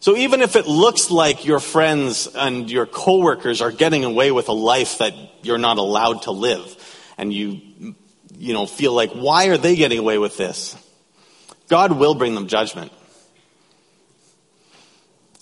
So 0.00 0.16
even 0.16 0.42
if 0.42 0.54
it 0.54 0.66
looks 0.66 1.10
like 1.10 1.44
your 1.44 1.58
friends 1.58 2.28
and 2.34 2.70
your 2.70 2.86
coworkers 2.86 3.60
are 3.60 3.72
getting 3.72 4.04
away 4.04 4.30
with 4.30 4.48
a 4.48 4.52
life 4.52 4.98
that 4.98 5.12
you're 5.42 5.58
not 5.58 5.78
allowed 5.78 6.22
to 6.22 6.30
live, 6.30 6.76
and 7.16 7.32
you, 7.32 7.94
you 8.36 8.52
know, 8.52 8.66
feel 8.66 8.92
like, 8.92 9.10
why 9.10 9.46
are 9.46 9.56
they 9.56 9.74
getting 9.74 9.98
away 9.98 10.18
with 10.18 10.36
this? 10.36 10.76
God 11.68 11.92
will 11.92 12.14
bring 12.14 12.34
them 12.34 12.46
judgment. 12.46 12.92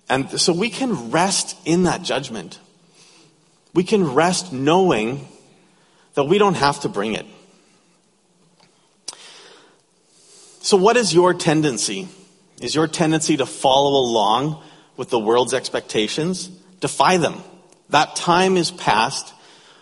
And 0.09 0.41
so 0.41 0.53
we 0.53 0.71
can 0.71 1.11
rest 1.11 1.57
in 1.65 1.83
that 1.83 2.03
judgment. 2.03 2.59
We 3.75 3.85
can 3.85 4.15
rest 4.15 4.53
knowing 4.53 5.29
that 6.15 6.25
we 6.25 6.39
don't 6.39 6.55
have 6.55 6.81
to 6.81 6.89
bring 6.89 7.15
it. 7.15 7.27
So, 10.63 10.77
what 10.77 10.97
is 10.97 11.13
your 11.13 11.35
tendency? 11.35 12.09
Is 12.61 12.75
your 12.75 12.89
tendency 12.89 13.37
to 13.37 13.47
follow 13.47 14.01
along 14.01 14.63
with 14.97 15.11
the 15.11 15.19
world's 15.19 15.55
expectations? 15.55 16.49
Defy 16.81 17.19
them. 17.19 17.43
That 17.91 18.17
time 18.17 18.57
is 18.57 18.71
past. 18.71 19.33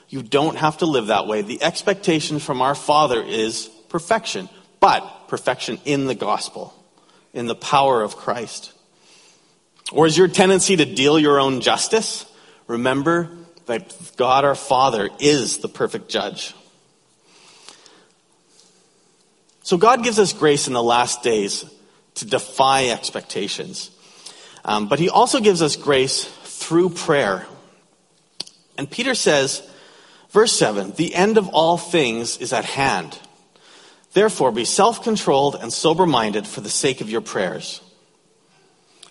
You 0.08 0.22
don't 0.22 0.56
have 0.56 0.78
to 0.78 0.86
live 0.86 1.08
that 1.08 1.26
way. 1.26 1.42
The 1.42 1.62
expectation 1.62 2.38
from 2.38 2.60
our 2.60 2.74
Father 2.74 3.22
is 3.22 3.68
perfection, 3.88 4.48
but 4.80 5.28
perfection 5.28 5.78
in 5.84 6.06
the 6.06 6.14
gospel, 6.14 6.74
in 7.32 7.46
the 7.46 7.54
power 7.54 8.02
of 8.02 8.16
Christ. 8.16 8.72
Or 9.92 10.06
is 10.06 10.18
your 10.18 10.28
tendency 10.28 10.76
to 10.76 10.84
deal 10.84 11.18
your 11.18 11.38
own 11.38 11.60
justice? 11.60 12.26
Remember 12.66 13.30
that 13.66 14.12
God 14.16 14.44
our 14.44 14.54
Father 14.54 15.08
is 15.20 15.58
the 15.58 15.68
perfect 15.68 16.08
judge. 16.08 16.54
So 19.62 19.78
God 19.78 20.02
gives 20.04 20.18
us 20.18 20.32
grace 20.32 20.66
in 20.66 20.74
the 20.74 20.82
last 20.82 21.22
days 21.22 21.64
to 22.14 22.24
defy 22.24 22.88
expectations. 22.88 23.90
Um, 24.64 24.88
but 24.88 24.98
he 24.98 25.08
also 25.08 25.40
gives 25.40 25.62
us 25.62 25.76
grace 25.76 26.24
through 26.24 26.90
prayer. 26.90 27.46
And 28.78 28.90
Peter 28.90 29.14
says, 29.14 29.62
verse 30.30 30.52
7, 30.52 30.92
the 30.92 31.14
end 31.14 31.38
of 31.38 31.48
all 31.48 31.76
things 31.76 32.38
is 32.38 32.52
at 32.52 32.64
hand. 32.64 33.18
Therefore, 34.14 34.52
be 34.52 34.64
self 34.64 35.02
controlled 35.02 35.56
and 35.56 35.72
sober 35.72 36.06
minded 36.06 36.46
for 36.46 36.60
the 36.60 36.70
sake 36.70 37.00
of 37.00 37.10
your 37.10 37.20
prayers. 37.20 37.80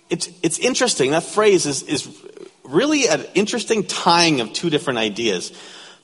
It's, 0.09 0.29
it's 0.41 0.59
interesting. 0.59 1.11
That 1.11 1.23
phrase 1.23 1.65
is, 1.65 1.83
is 1.83 2.07
really 2.63 3.07
an 3.07 3.25
interesting 3.33 3.83
tying 3.83 4.41
of 4.41 4.53
two 4.53 4.69
different 4.69 4.99
ideas. 4.99 5.51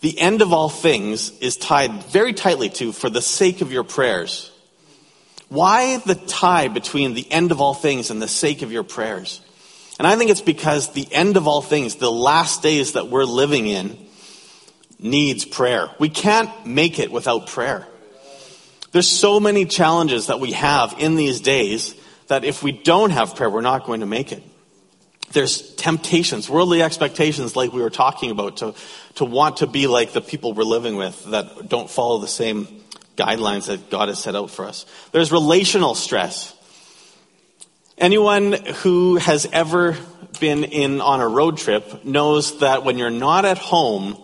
The 0.01 0.19
end 0.19 0.41
of 0.41 0.53
all 0.53 0.69
things 0.69 1.37
is 1.39 1.57
tied 1.57 2.03
very 2.05 2.33
tightly 2.33 2.69
to 2.69 2.91
for 2.91 3.09
the 3.09 3.21
sake 3.21 3.61
of 3.61 3.71
your 3.71 3.83
prayers. 3.83 4.48
Why 5.49 5.97
the 5.97 6.15
tie 6.15 6.67
between 6.67 7.15
the 7.15 7.29
end 7.31 7.51
of 7.51 7.59
all 7.59 7.73
things 7.73 8.11
and 8.11 8.21
the 8.21 8.27
sake 8.27 8.61
of 8.61 8.71
your 8.71 8.83
prayers? 8.83 9.41
And 9.97 10.07
I 10.07 10.15
think 10.15 10.31
it's 10.31 10.41
because 10.41 10.93
the 10.93 11.07
end 11.11 11.35
of 11.37 11.47
all 11.47 11.61
things, 11.61 11.95
the 11.95 12.11
last 12.11 12.63
days 12.63 12.93
that 12.93 13.09
we're 13.09 13.25
living 13.25 13.67
in, 13.67 13.97
needs 14.99 15.45
prayer. 15.45 15.89
We 15.99 16.09
can't 16.09 16.65
make 16.65 16.99
it 16.99 17.11
without 17.11 17.47
prayer. 17.47 17.87
There's 18.91 19.07
so 19.07 19.39
many 19.39 19.65
challenges 19.65 20.27
that 20.27 20.39
we 20.39 20.53
have 20.53 20.95
in 20.99 21.15
these 21.15 21.41
days 21.41 21.95
that 22.27 22.43
if 22.43 22.63
we 22.63 22.71
don't 22.71 23.09
have 23.09 23.35
prayer, 23.35 23.49
we're 23.49 23.61
not 23.61 23.85
going 23.85 23.99
to 23.99 24.05
make 24.05 24.31
it. 24.31 24.43
There's 25.31 25.75
temptations, 25.75 26.49
worldly 26.49 26.81
expectations, 26.81 27.55
like 27.55 27.71
we 27.71 27.81
were 27.81 27.91
talking 27.91 28.31
about, 28.31 28.57
to, 28.57 28.73
to 29.15 29.25
want 29.25 29.57
to 29.57 29.67
be 29.67 29.87
like 29.87 30.11
the 30.11 30.21
people 30.21 30.53
we're 30.53 30.63
living 30.63 30.95
with 30.95 31.23
that 31.25 31.69
don't 31.69 31.89
follow 31.89 32.17
the 32.19 32.27
same 32.27 32.67
guidelines 33.19 33.67
that 33.67 33.89
God 33.89 34.07
has 34.07 34.19
set 34.19 34.35
out 34.35 34.49
for 34.49 34.65
us. 34.65 34.85
There's 35.11 35.31
relational 35.31 35.93
stress. 35.95 36.55
Anyone 37.97 38.53
who 38.53 39.17
has 39.17 39.45
ever 39.51 39.97
been 40.39 40.63
in 40.63 41.01
on 41.01 41.19
a 41.19 41.27
road 41.27 41.57
trip 41.57 42.05
knows 42.05 42.59
that 42.59 42.85
when 42.85 42.97
you're 42.97 43.09
not 43.09 43.43
at 43.43 43.57
home, 43.57 44.17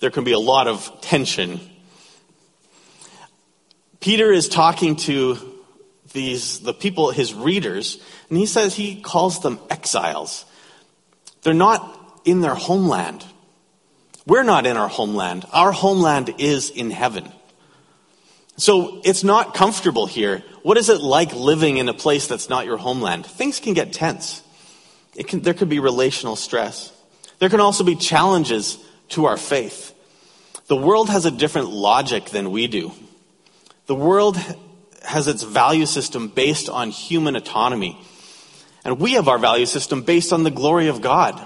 there 0.00 0.10
can 0.10 0.24
be 0.24 0.32
a 0.32 0.38
lot 0.38 0.66
of 0.66 1.00
tension. 1.00 1.60
Peter 4.00 4.32
is 4.32 4.48
talking 4.48 4.96
to 4.96 5.38
these 6.12 6.60
the 6.60 6.74
people, 6.74 7.10
his 7.10 7.32
readers, 7.32 8.02
and 8.28 8.38
he 8.38 8.46
says 8.46 8.74
he 8.74 9.00
calls 9.00 9.40
them 9.40 9.58
exiles. 9.70 10.44
They're 11.42 11.54
not 11.54 12.20
in 12.24 12.40
their 12.40 12.54
homeland. 12.54 13.24
We're 14.26 14.42
not 14.42 14.66
in 14.66 14.76
our 14.76 14.88
homeland. 14.88 15.44
Our 15.52 15.72
homeland 15.72 16.34
is 16.38 16.70
in 16.70 16.90
heaven. 16.90 17.30
So 18.56 19.00
it's 19.04 19.24
not 19.24 19.54
comfortable 19.54 20.06
here. 20.06 20.42
What 20.62 20.76
is 20.76 20.88
it 20.88 21.00
like 21.00 21.34
living 21.34 21.78
in 21.78 21.88
a 21.88 21.94
place 21.94 22.26
that's 22.26 22.48
not 22.48 22.66
your 22.66 22.76
homeland? 22.76 23.26
Things 23.26 23.60
can 23.60 23.74
get 23.74 23.92
tense. 23.92 24.42
Can, 25.26 25.40
there 25.40 25.54
could 25.54 25.68
be 25.68 25.80
relational 25.80 26.36
stress. 26.36 26.92
There 27.38 27.48
can 27.48 27.60
also 27.60 27.84
be 27.84 27.96
challenges 27.96 28.78
to 29.10 29.26
our 29.26 29.36
faith. 29.36 29.92
The 30.66 30.76
world 30.76 31.10
has 31.10 31.26
a 31.26 31.30
different 31.30 31.70
logic 31.70 32.26
than 32.26 32.50
we 32.50 32.66
do. 32.68 32.92
The 33.86 33.94
world 33.94 34.38
has 35.02 35.28
its 35.28 35.42
value 35.42 35.86
system 35.86 36.28
based 36.28 36.68
on 36.68 36.90
human 36.90 37.36
autonomy. 37.36 38.00
And 38.84 38.98
we 38.98 39.12
have 39.12 39.28
our 39.28 39.38
value 39.38 39.66
system 39.66 40.02
based 40.02 40.32
on 40.32 40.42
the 40.42 40.50
glory 40.50 40.88
of 40.88 41.00
God. 41.00 41.44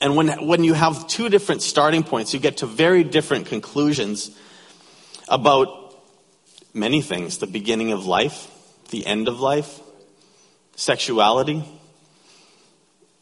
And 0.00 0.16
when, 0.16 0.46
when 0.46 0.64
you 0.64 0.72
have 0.72 1.06
two 1.06 1.28
different 1.28 1.62
starting 1.62 2.02
points, 2.02 2.32
you 2.32 2.40
get 2.40 2.58
to 2.58 2.66
very 2.66 3.04
different 3.04 3.46
conclusions 3.46 4.30
about 5.30 5.94
many 6.74 7.00
things 7.00 7.38
the 7.38 7.46
beginning 7.46 7.92
of 7.92 8.06
life, 8.06 8.50
the 8.90 9.06
end 9.06 9.28
of 9.28 9.40
life, 9.40 9.80
sexuality. 10.76 11.64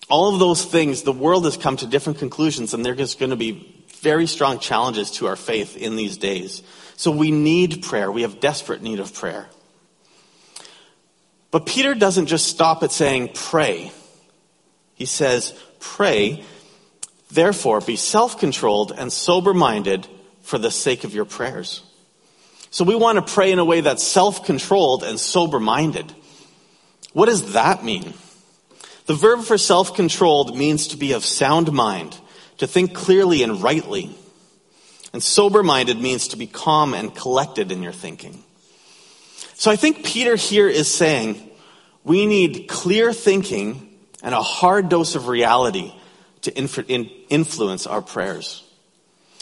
All 0.09 0.33
of 0.33 0.41
those 0.41 0.65
things, 0.65 1.03
the 1.03 1.13
world 1.13 1.45
has 1.45 1.57
come 1.57 1.77
to 1.77 1.87
different 1.87 2.19
conclusions, 2.19 2.73
and 2.73 2.85
there's 2.85 3.15
going 3.15 3.31
to 3.31 3.37
be 3.37 3.85
very 4.01 4.27
strong 4.27 4.59
challenges 4.59 5.11
to 5.11 5.27
our 5.27 5.37
faith 5.37 5.77
in 5.77 5.97
these 5.97 6.17
days. 6.17 6.63
So 6.97 7.11
we 7.11 7.31
need 7.31 7.83
prayer. 7.83 8.11
We 8.11 8.23
have 8.23 8.41
desperate 8.41 8.81
need 8.81 9.01
of 9.01 9.13
prayer. 9.13 9.47
But 11.51 11.67
Peter 11.67 11.95
doesn't 11.95 12.27
just 12.27 12.47
stop 12.47 12.83
at 12.83 12.93
saying 12.93 13.31
pray. 13.35 13.93
He 14.95 15.05
says, 15.05 15.55
pray, 15.81 16.45
therefore 17.31 17.81
be 17.81 17.97
self 17.97 18.39
controlled 18.39 18.93
and 18.97 19.13
sober 19.13 19.55
minded 19.55 20.07
for 20.43 20.59
the 20.59 20.71
sake 20.71 21.05
of 21.05 21.15
your 21.15 21.25
prayers. 21.25 21.83
So 22.71 22.85
we 22.85 22.95
want 22.95 23.25
to 23.25 23.33
pray 23.33 23.51
in 23.51 23.59
a 23.59 23.65
way 23.65 23.81
that's 23.81 24.03
self 24.03 24.45
controlled 24.45 25.03
and 25.03 25.19
sober 25.19 25.61
minded. 25.61 26.13
What 27.13 27.27
does 27.27 27.53
that 27.53 27.85
mean? 27.85 28.15
The 29.07 29.15
verb 29.15 29.41
for 29.41 29.57
self 29.57 29.95
controlled 29.95 30.57
means 30.57 30.89
to 30.89 30.97
be 30.97 31.13
of 31.13 31.25
sound 31.25 31.73
mind, 31.73 32.19
to 32.59 32.67
think 32.67 32.95
clearly 32.95 33.43
and 33.43 33.63
rightly. 33.63 34.15
And 35.13 35.23
sober 35.23 35.63
minded 35.63 35.99
means 35.99 36.29
to 36.29 36.37
be 36.37 36.47
calm 36.47 36.93
and 36.93 37.15
collected 37.15 37.73
in 37.73 37.83
your 37.83 37.93
thinking. 37.93 38.45
So 39.55 39.71
I 39.71 39.77
think 39.77 40.05
Peter 40.05 40.37
here 40.37 40.69
is 40.69 40.93
saying 40.93 41.41
we 42.05 42.27
need 42.27 42.69
clear 42.69 43.13
thinking 43.13 43.89
and 44.23 44.35
a 44.35 44.43
hard 44.43 44.89
dose 44.89 45.15
of 45.15 45.27
reality 45.27 45.93
to 46.43 46.55
influence 46.55 47.87
our 47.87 48.03
prayers. 48.03 48.68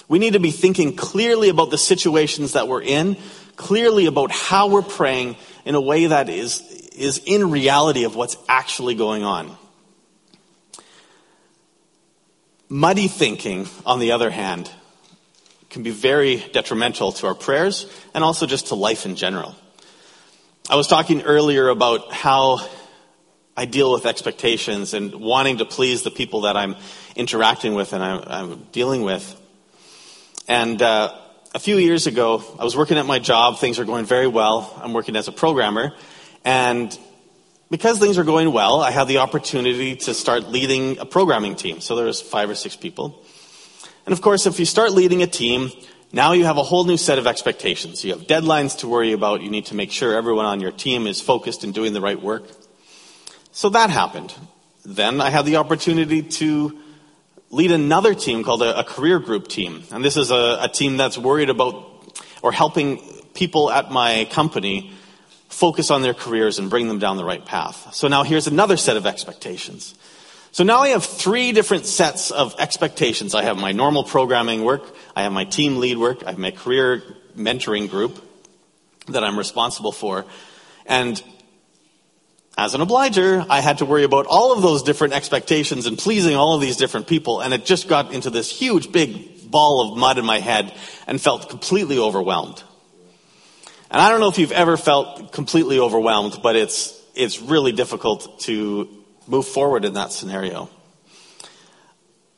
We 0.08 0.18
need 0.18 0.34
to 0.34 0.40
be 0.40 0.50
thinking 0.50 0.94
clearly 0.94 1.48
about 1.48 1.70
the 1.70 1.78
situations 1.78 2.52
that 2.52 2.68
we're 2.68 2.82
in, 2.82 3.16
clearly 3.56 4.06
about 4.06 4.30
how 4.30 4.68
we're 4.68 4.82
praying 4.82 5.36
in 5.64 5.74
a 5.74 5.80
way 5.80 6.06
that 6.06 6.28
is, 6.28 6.60
is 6.94 7.20
in 7.24 7.50
reality 7.50 8.04
of 8.04 8.14
what's 8.14 8.36
actually 8.48 8.94
going 8.94 9.24
on. 9.24 9.56
Muddy 12.68 13.08
thinking, 13.08 13.68
on 13.84 14.00
the 14.00 14.12
other 14.12 14.30
hand, 14.30 14.70
can 15.70 15.82
be 15.82 15.90
very 15.90 16.36
detrimental 16.52 17.12
to 17.12 17.26
our 17.26 17.34
prayers 17.34 17.86
and 18.14 18.24
also 18.24 18.46
just 18.46 18.68
to 18.68 18.74
life 18.74 19.06
in 19.06 19.16
general. 19.16 19.54
I 20.68 20.76
was 20.76 20.88
talking 20.88 21.22
earlier 21.22 21.68
about 21.68 22.12
how 22.12 22.66
I 23.56 23.66
deal 23.66 23.92
with 23.92 24.04
expectations 24.04 24.94
and 24.94 25.14
wanting 25.14 25.58
to 25.58 25.64
please 25.64 26.02
the 26.02 26.10
people 26.10 26.42
that 26.42 26.56
I'm 26.56 26.76
interacting 27.14 27.74
with 27.74 27.92
and 27.92 28.02
I'm, 28.02 28.22
I'm 28.26 28.66
dealing 28.72 29.02
with. 29.02 29.40
And 30.48 30.80
uh, 30.80 31.12
a 31.54 31.58
few 31.58 31.76
years 31.76 32.06
ago, 32.06 32.42
I 32.58 32.64
was 32.64 32.76
working 32.76 32.98
at 32.98 33.06
my 33.06 33.18
job. 33.18 33.58
Things 33.58 33.78
were 33.78 33.84
going 33.84 34.04
very 34.04 34.28
well. 34.28 34.78
I'm 34.82 34.92
working 34.92 35.16
as 35.16 35.26
a 35.26 35.32
programmer. 35.32 35.92
And 36.44 36.96
because 37.68 37.98
things 37.98 38.16
were 38.16 38.24
going 38.24 38.52
well, 38.52 38.80
I 38.80 38.92
had 38.92 39.08
the 39.08 39.18
opportunity 39.18 39.96
to 39.96 40.14
start 40.14 40.44
leading 40.44 40.98
a 40.98 41.04
programming 41.04 41.56
team. 41.56 41.80
So 41.80 41.96
there 41.96 42.06
was 42.06 42.20
five 42.20 42.48
or 42.48 42.54
six 42.54 42.76
people. 42.76 43.24
And 44.04 44.12
of 44.12 44.22
course, 44.22 44.46
if 44.46 44.60
you 44.60 44.66
start 44.66 44.92
leading 44.92 45.22
a 45.22 45.26
team, 45.26 45.72
now 46.12 46.32
you 46.32 46.44
have 46.44 46.58
a 46.58 46.62
whole 46.62 46.84
new 46.84 46.96
set 46.96 47.18
of 47.18 47.26
expectations. 47.26 48.04
You 48.04 48.12
have 48.12 48.28
deadlines 48.28 48.78
to 48.78 48.88
worry 48.88 49.12
about. 49.12 49.42
You 49.42 49.50
need 49.50 49.66
to 49.66 49.74
make 49.74 49.90
sure 49.90 50.14
everyone 50.14 50.44
on 50.44 50.60
your 50.60 50.70
team 50.70 51.08
is 51.08 51.20
focused 51.20 51.64
and 51.64 51.74
doing 51.74 51.92
the 51.92 52.00
right 52.00 52.20
work. 52.20 52.44
So 53.50 53.68
that 53.70 53.90
happened. 53.90 54.32
Then 54.84 55.20
I 55.20 55.30
had 55.30 55.44
the 55.44 55.56
opportunity 55.56 56.22
to 56.22 56.78
lead 57.50 57.70
another 57.70 58.14
team 58.14 58.42
called 58.42 58.62
a, 58.62 58.80
a 58.80 58.84
career 58.84 59.18
group 59.18 59.48
team. 59.48 59.84
And 59.92 60.04
this 60.04 60.16
is 60.16 60.30
a, 60.30 60.58
a 60.62 60.68
team 60.68 60.96
that's 60.96 61.16
worried 61.16 61.50
about 61.50 61.92
or 62.42 62.52
helping 62.52 62.98
people 63.34 63.70
at 63.70 63.90
my 63.90 64.26
company 64.30 64.92
focus 65.48 65.90
on 65.90 66.02
their 66.02 66.14
careers 66.14 66.58
and 66.58 66.68
bring 66.68 66.88
them 66.88 66.98
down 66.98 67.16
the 67.16 67.24
right 67.24 67.44
path. 67.44 67.94
So 67.94 68.08
now 68.08 68.24
here's 68.24 68.46
another 68.46 68.76
set 68.76 68.96
of 68.96 69.06
expectations. 69.06 69.94
So 70.52 70.64
now 70.64 70.78
I 70.78 70.88
have 70.88 71.04
three 71.04 71.52
different 71.52 71.86
sets 71.86 72.30
of 72.30 72.54
expectations. 72.58 73.34
I 73.34 73.42
have 73.42 73.58
my 73.58 73.72
normal 73.72 74.04
programming 74.04 74.64
work, 74.64 74.82
I 75.14 75.22
have 75.22 75.32
my 75.32 75.44
team 75.44 75.76
lead 75.78 75.98
work, 75.98 76.24
I 76.24 76.30
have 76.30 76.38
my 76.38 76.50
career 76.50 77.02
mentoring 77.36 77.90
group 77.90 78.22
that 79.08 79.22
I'm 79.22 79.38
responsible 79.38 79.92
for. 79.92 80.24
And 80.86 81.22
as 82.56 82.74
an 82.74 82.80
obliger, 82.80 83.44
I 83.50 83.60
had 83.60 83.78
to 83.78 83.84
worry 83.84 84.04
about 84.04 84.26
all 84.26 84.52
of 84.52 84.62
those 84.62 84.82
different 84.82 85.12
expectations 85.12 85.86
and 85.86 85.98
pleasing 85.98 86.36
all 86.36 86.54
of 86.54 86.62
these 86.62 86.78
different 86.78 87.06
people, 87.06 87.40
and 87.40 87.52
it 87.52 87.66
just 87.66 87.86
got 87.86 88.12
into 88.12 88.30
this 88.30 88.50
huge 88.50 88.90
big 88.90 89.50
ball 89.50 89.92
of 89.92 89.98
mud 89.98 90.18
in 90.18 90.24
my 90.24 90.40
head 90.40 90.74
and 91.06 91.20
felt 91.20 91.50
completely 91.50 91.98
overwhelmed. 91.98 92.62
And 93.90 94.00
I 94.00 94.08
don't 94.08 94.20
know 94.20 94.28
if 94.28 94.38
you've 94.38 94.52
ever 94.52 94.76
felt 94.76 95.32
completely 95.32 95.78
overwhelmed, 95.78 96.40
but 96.42 96.56
it's, 96.56 96.98
it's 97.14 97.40
really 97.40 97.72
difficult 97.72 98.40
to 98.40 98.88
move 99.26 99.46
forward 99.46 99.84
in 99.84 99.94
that 99.94 100.12
scenario. 100.12 100.70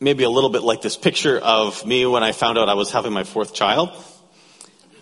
Maybe 0.01 0.25
a 0.25 0.31
little 0.31 0.51
bit 0.51 0.63
like 0.63 0.83
this 0.83 0.97
picture 0.97 1.39
of 1.39 1.87
me 1.87 2.07
when 2.07 2.23
I 2.23 2.33
found 2.33 2.59
out 2.59 2.69
I 2.69 2.75
was 2.75 2.91
having 2.91 3.13
my 3.13 3.25
fourth 3.25 3.55
child. 3.55 3.91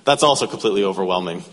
That's 0.04 0.22
also 0.22 0.46
completely 0.46 0.84
overwhelming, 0.84 1.40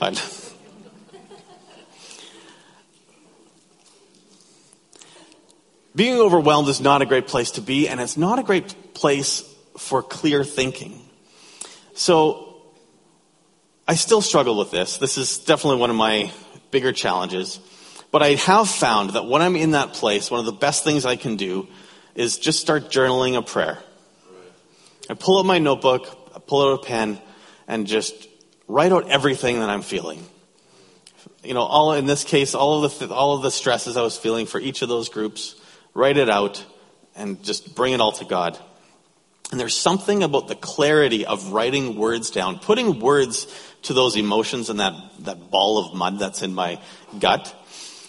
Being 5.96 6.20
overwhelmed 6.20 6.68
is 6.70 6.82
not 6.82 7.02
a 7.02 7.06
great 7.06 7.28
place 7.28 7.52
to 7.52 7.62
be, 7.62 7.88
and 7.88 8.00
it's 8.00 8.18
not 8.18 8.40
a 8.40 8.44
great 8.44 8.94
place 8.94 9.44
for 9.78 10.02
clear 10.02 10.44
thinking. 10.44 11.00
So, 11.94 12.62
I 13.88 13.96
still 13.96 14.22
struggle 14.22 14.58
with 14.58 14.72
this. 14.72 14.98
This 14.98 15.18
is 15.18 15.40
definitely 15.40 15.80
one 15.80 15.90
of 15.90 15.96
my 15.96 16.32
bigger 16.72 16.92
challenges. 16.94 17.60
But 18.12 18.24
I 18.24 18.36
have 18.36 18.70
found 18.70 19.12
that 19.12 19.26
when 19.26 19.42
I'm 19.42 19.56
in 19.56 19.72
that 19.72 19.94
place, 19.94 20.32
one 20.32 20.40
of 20.40 20.46
the 20.46 20.52
best 20.52 20.84
things 20.84 21.06
I 21.06 21.16
can 21.16 21.36
do 21.36 21.68
is 22.16 22.38
just 22.38 22.60
start 22.60 22.90
journaling 22.90 23.38
a 23.38 23.42
prayer. 23.42 23.80
I 25.10 25.16
pull 25.16 25.40
out 25.40 25.46
my 25.46 25.60
notebook, 25.60 26.08
I 26.36 26.40
pull 26.40 26.62
out 26.62 26.80
a 26.80 26.86
pen, 26.86 27.20
and 27.68 27.88
just 27.88 28.28
write 28.68 28.92
out 28.92 29.10
everything 29.10 29.60
that 29.60 29.70
I'm 29.70 29.82
feeling. 29.82 30.24
You 31.44 31.54
know, 31.54 31.62
all 31.62 31.94
in 31.94 32.06
this 32.06 32.24
case, 32.24 32.56
all 32.56 32.84
of 32.84 33.00
the 33.00 33.14
all 33.14 33.36
of 33.36 33.42
the 33.42 33.52
stresses 33.52 33.98
I 33.98 34.02
was 34.02 34.18
feeling 34.18 34.46
for 34.46 34.60
each 34.60 34.82
of 34.82 34.90
those 34.90 35.10
groups, 35.10 35.56
write 35.94 36.18
it 36.18 36.30
out, 36.30 36.66
and 37.16 37.44
just 37.44 37.76
bring 37.76 37.94
it 37.94 38.02
all 38.02 38.12
to 38.14 38.26
God. 38.26 38.58
And 39.52 39.60
there's 39.60 39.78
something 39.78 40.24
about 40.24 40.48
the 40.48 40.56
clarity 40.56 41.26
of 41.26 41.52
writing 41.52 41.96
words 41.96 42.32
down, 42.32 42.58
putting 42.60 43.00
words 43.00 43.48
to 43.84 43.94
those 43.94 44.16
emotions 44.16 44.70
and 44.70 44.80
that, 44.80 44.96
that 45.20 45.52
ball 45.52 45.78
of 45.78 45.94
mud 45.94 46.18
that's 46.18 46.42
in 46.42 46.54
my 46.54 46.80
gut, 47.20 47.54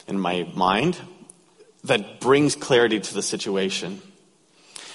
in 0.07 0.19
my 0.19 0.49
mind, 0.55 0.99
that 1.85 2.21
brings 2.21 2.57
clarity 2.57 2.99
to 2.99 3.15
the 3.15 3.23
situation. 3.23 4.01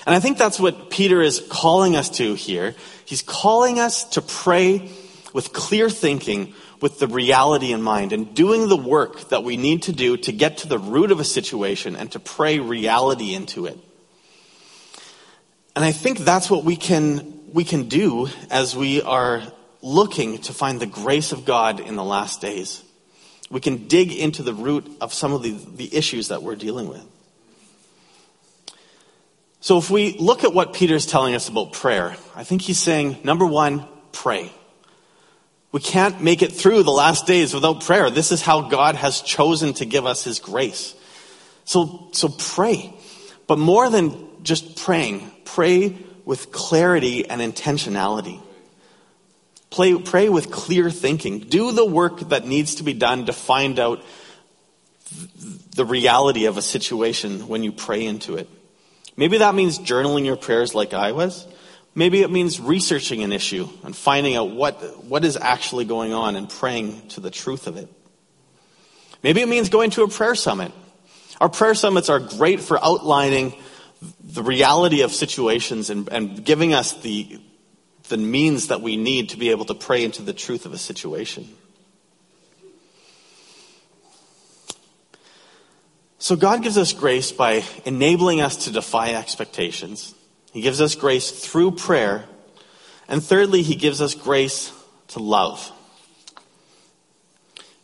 And 0.07 0.15
I 0.15 0.19
think 0.19 0.37
that's 0.37 0.59
what 0.59 0.89
Peter 0.89 1.21
is 1.21 1.45
calling 1.49 1.95
us 1.95 2.09
to 2.17 2.33
here. 2.33 2.73
He's 3.05 3.21
calling 3.21 3.79
us 3.79 4.05
to 4.05 4.21
pray 4.21 4.89
with 5.33 5.53
clear 5.53 5.89
thinking, 5.89 6.55
with 6.81 6.99
the 6.99 7.07
reality 7.07 7.73
in 7.73 7.81
mind, 7.81 8.13
and 8.13 8.33
doing 8.33 8.69
the 8.69 8.77
work 8.77 9.29
that 9.29 9.43
we 9.43 9.57
need 9.57 9.83
to 9.83 9.91
do 9.91 10.15
to 10.17 10.31
get 10.31 10.57
to 10.57 10.67
the 10.67 10.79
root 10.79 11.11
of 11.11 11.19
a 11.19 11.25
situation 11.25 11.95
and 11.95 12.11
to 12.11 12.19
pray 12.19 12.59
reality 12.59 13.33
into 13.33 13.65
it. 13.65 13.77
And 15.75 15.85
I 15.85 15.91
think 15.91 16.19
that's 16.19 16.49
what 16.49 16.63
we 16.63 16.75
can, 16.75 17.51
we 17.53 17.63
can 17.63 17.87
do 17.87 18.27
as 18.49 18.75
we 18.75 19.01
are 19.01 19.43
looking 19.81 20.37
to 20.39 20.53
find 20.53 20.79
the 20.79 20.85
grace 20.85 21.31
of 21.31 21.45
God 21.45 21.79
in 21.79 21.95
the 21.95 22.03
last 22.03 22.41
days. 22.41 22.83
We 23.49 23.59
can 23.59 23.87
dig 23.87 24.11
into 24.11 24.43
the 24.43 24.53
root 24.53 24.89
of 25.01 25.13
some 25.13 25.33
of 25.33 25.41
the, 25.41 25.51
the 25.51 25.95
issues 25.95 26.27
that 26.27 26.43
we're 26.43 26.55
dealing 26.55 26.87
with. 26.87 27.05
So 29.61 29.77
if 29.77 29.89
we 29.89 30.17
look 30.17 30.43
at 30.43 30.53
what 30.53 30.73
Peter's 30.73 31.05
telling 31.05 31.35
us 31.35 31.49
about 31.49 31.73
prayer, 31.73 32.15
I 32.35 32.43
think 32.43 32.61
he's 32.61 32.79
saying, 32.79 33.17
number 33.23 33.45
one, 33.45 33.87
pray. 34.11 34.51
We 35.71 35.79
can't 35.79 36.21
make 36.21 36.41
it 36.41 36.51
through 36.51 36.83
the 36.83 36.91
last 36.91 37.27
days 37.27 37.53
without 37.53 37.83
prayer. 37.83 38.09
This 38.09 38.31
is 38.31 38.41
how 38.41 38.69
God 38.69 38.95
has 38.95 39.21
chosen 39.21 39.73
to 39.75 39.85
give 39.85 40.05
us 40.05 40.23
his 40.23 40.39
grace. 40.39 40.95
So, 41.65 42.09
so 42.11 42.29
pray. 42.29 42.93
But 43.45 43.59
more 43.59 43.89
than 43.89 44.43
just 44.43 44.77
praying, 44.77 45.31
pray 45.45 45.97
with 46.25 46.51
clarity 46.51 47.29
and 47.29 47.41
intentionality. 47.41 48.41
Pray, 49.69 49.95
pray 49.99 50.29
with 50.29 50.49
clear 50.49 50.89
thinking. 50.89 51.39
Do 51.39 51.71
the 51.71 51.85
work 51.85 52.19
that 52.29 52.47
needs 52.47 52.75
to 52.75 52.83
be 52.83 52.93
done 52.93 53.27
to 53.27 53.33
find 53.33 53.79
out 53.79 54.03
the 55.75 55.85
reality 55.85 56.45
of 56.45 56.57
a 56.57 56.61
situation 56.61 57.47
when 57.47 57.63
you 57.63 57.71
pray 57.71 58.05
into 58.05 58.35
it. 58.35 58.49
Maybe 59.15 59.39
that 59.39 59.53
means 59.53 59.77
journaling 59.77 60.25
your 60.25 60.37
prayers 60.37 60.73
like 60.73 60.93
I 60.93 61.11
was. 61.11 61.45
Maybe 61.95 62.21
it 62.21 62.31
means 62.31 62.59
researching 62.59 63.23
an 63.23 63.31
issue 63.31 63.67
and 63.83 63.95
finding 63.95 64.35
out 64.35 64.51
what, 64.51 65.03
what 65.03 65.25
is 65.25 65.35
actually 65.35 65.85
going 65.85 66.13
on 66.13 66.35
and 66.35 66.49
praying 66.49 67.09
to 67.09 67.19
the 67.19 67.31
truth 67.31 67.67
of 67.67 67.77
it. 67.77 67.89
Maybe 69.23 69.41
it 69.41 69.49
means 69.49 69.69
going 69.69 69.89
to 69.91 70.03
a 70.03 70.07
prayer 70.07 70.35
summit. 70.35 70.71
Our 71.41 71.49
prayer 71.49 71.75
summits 71.75 72.09
are 72.09 72.19
great 72.19 72.61
for 72.61 72.83
outlining 72.83 73.53
the 74.23 74.43
reality 74.43 75.01
of 75.01 75.11
situations 75.11 75.89
and, 75.89 76.07
and 76.09 76.43
giving 76.45 76.73
us 76.73 76.93
the, 77.01 77.39
the 78.07 78.17
means 78.17 78.67
that 78.67 78.81
we 78.81 78.95
need 78.95 79.29
to 79.29 79.37
be 79.37 79.49
able 79.49 79.65
to 79.65 79.73
pray 79.73 80.03
into 80.03 80.21
the 80.21 80.33
truth 80.33 80.65
of 80.65 80.73
a 80.73 80.77
situation. 80.77 81.47
So 86.17 86.35
God 86.35 86.63
gives 86.63 86.77
us 86.77 86.93
grace 86.93 87.31
by 87.31 87.63
enabling 87.85 88.41
us 88.41 88.65
to 88.65 88.71
defy 88.71 89.13
expectations. 89.13 90.13
He 90.59 90.63
gives 90.63 90.81
us 90.81 90.93
grace 90.95 91.31
through 91.31 91.71
prayer. 91.71 92.25
And 93.07 93.23
thirdly, 93.23 93.61
he 93.61 93.75
gives 93.75 94.01
us 94.01 94.13
grace 94.13 94.73
to 95.07 95.19
love. 95.19 95.71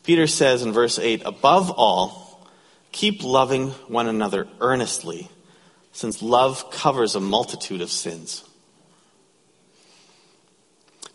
Peter 0.03 0.27
says 0.27 0.61
in 0.61 0.73
verse 0.73 0.99
8, 0.99 1.21
above 1.23 1.71
all, 1.71 2.45
keep 2.91 3.23
loving 3.23 3.69
one 3.87 4.09
another 4.09 4.49
earnestly, 4.59 5.29
since 5.93 6.21
love 6.21 6.69
covers 6.69 7.15
a 7.15 7.21
multitude 7.21 7.79
of 7.79 7.89
sins. 7.89 8.43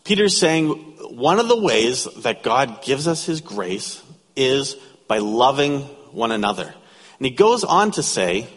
Peter's 0.03 0.38
saying 0.38 0.70
one 1.11 1.38
of 1.38 1.49
the 1.49 1.61
ways 1.61 2.05
that 2.23 2.42
God 2.42 2.83
gives 2.83 3.07
us 3.07 3.27
his 3.27 3.42
grace 3.42 4.03
is 4.35 4.77
by 5.09 5.18
loving 5.18 5.83
one 6.12 6.33
another. 6.33 6.75
And 7.18 7.27
he 7.27 7.33
goes 7.33 7.64
on 7.64 7.90
to 7.90 8.03
say 8.03 8.49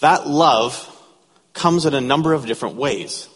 that 0.00 0.26
love 0.26 0.94
comes 1.58 1.84
in 1.84 1.92
a 1.92 2.00
number 2.00 2.32
of 2.32 2.46
different 2.46 2.76
ways. 2.76 3.28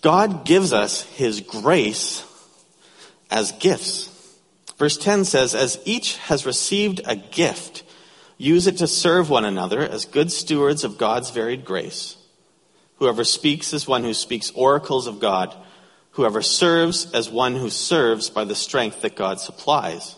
God 0.00 0.44
gives 0.44 0.72
us 0.72 1.02
his 1.02 1.40
grace 1.40 2.24
as 3.30 3.52
gifts. 3.52 4.08
Verse 4.78 4.96
10 4.96 5.24
says, 5.24 5.54
As 5.54 5.80
each 5.84 6.18
has 6.18 6.46
received 6.46 7.00
a 7.06 7.16
gift, 7.16 7.82
use 8.36 8.66
it 8.66 8.78
to 8.78 8.86
serve 8.86 9.30
one 9.30 9.44
another 9.44 9.80
as 9.80 10.04
good 10.04 10.30
stewards 10.30 10.84
of 10.84 10.98
God's 10.98 11.30
varied 11.30 11.64
grace. 11.64 12.16
Whoever 12.96 13.24
speaks 13.24 13.72
is 13.72 13.88
one 13.88 14.04
who 14.04 14.14
speaks 14.14 14.52
oracles 14.52 15.06
of 15.06 15.18
God. 15.18 15.56
Whoever 16.12 16.42
serves 16.42 17.10
as 17.12 17.30
one 17.30 17.56
who 17.56 17.70
serves 17.70 18.30
by 18.30 18.44
the 18.44 18.54
strength 18.54 19.00
that 19.02 19.16
God 19.16 19.40
supplies 19.40 20.14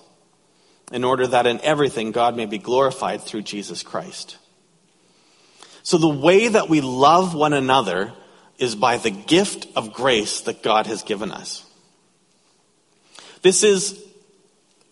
in 0.92 1.04
order 1.04 1.26
that 1.26 1.46
in 1.46 1.60
everything 1.62 2.10
God 2.10 2.36
may 2.36 2.46
be 2.46 2.58
glorified 2.58 3.22
through 3.22 3.42
Jesus 3.42 3.82
Christ. 3.82 4.36
So 5.84 5.98
the 5.98 6.08
way 6.08 6.48
that 6.48 6.68
we 6.68 6.80
love 6.80 7.34
one 7.34 7.52
another 7.52 8.12
is 8.58 8.74
by 8.74 8.96
the 8.96 9.10
gift 9.10 9.68
of 9.76 9.92
grace 9.92 10.40
that 10.40 10.62
God 10.62 10.86
has 10.86 11.02
given 11.02 11.30
us. 11.30 11.64
This 13.42 13.62
is 13.62 14.02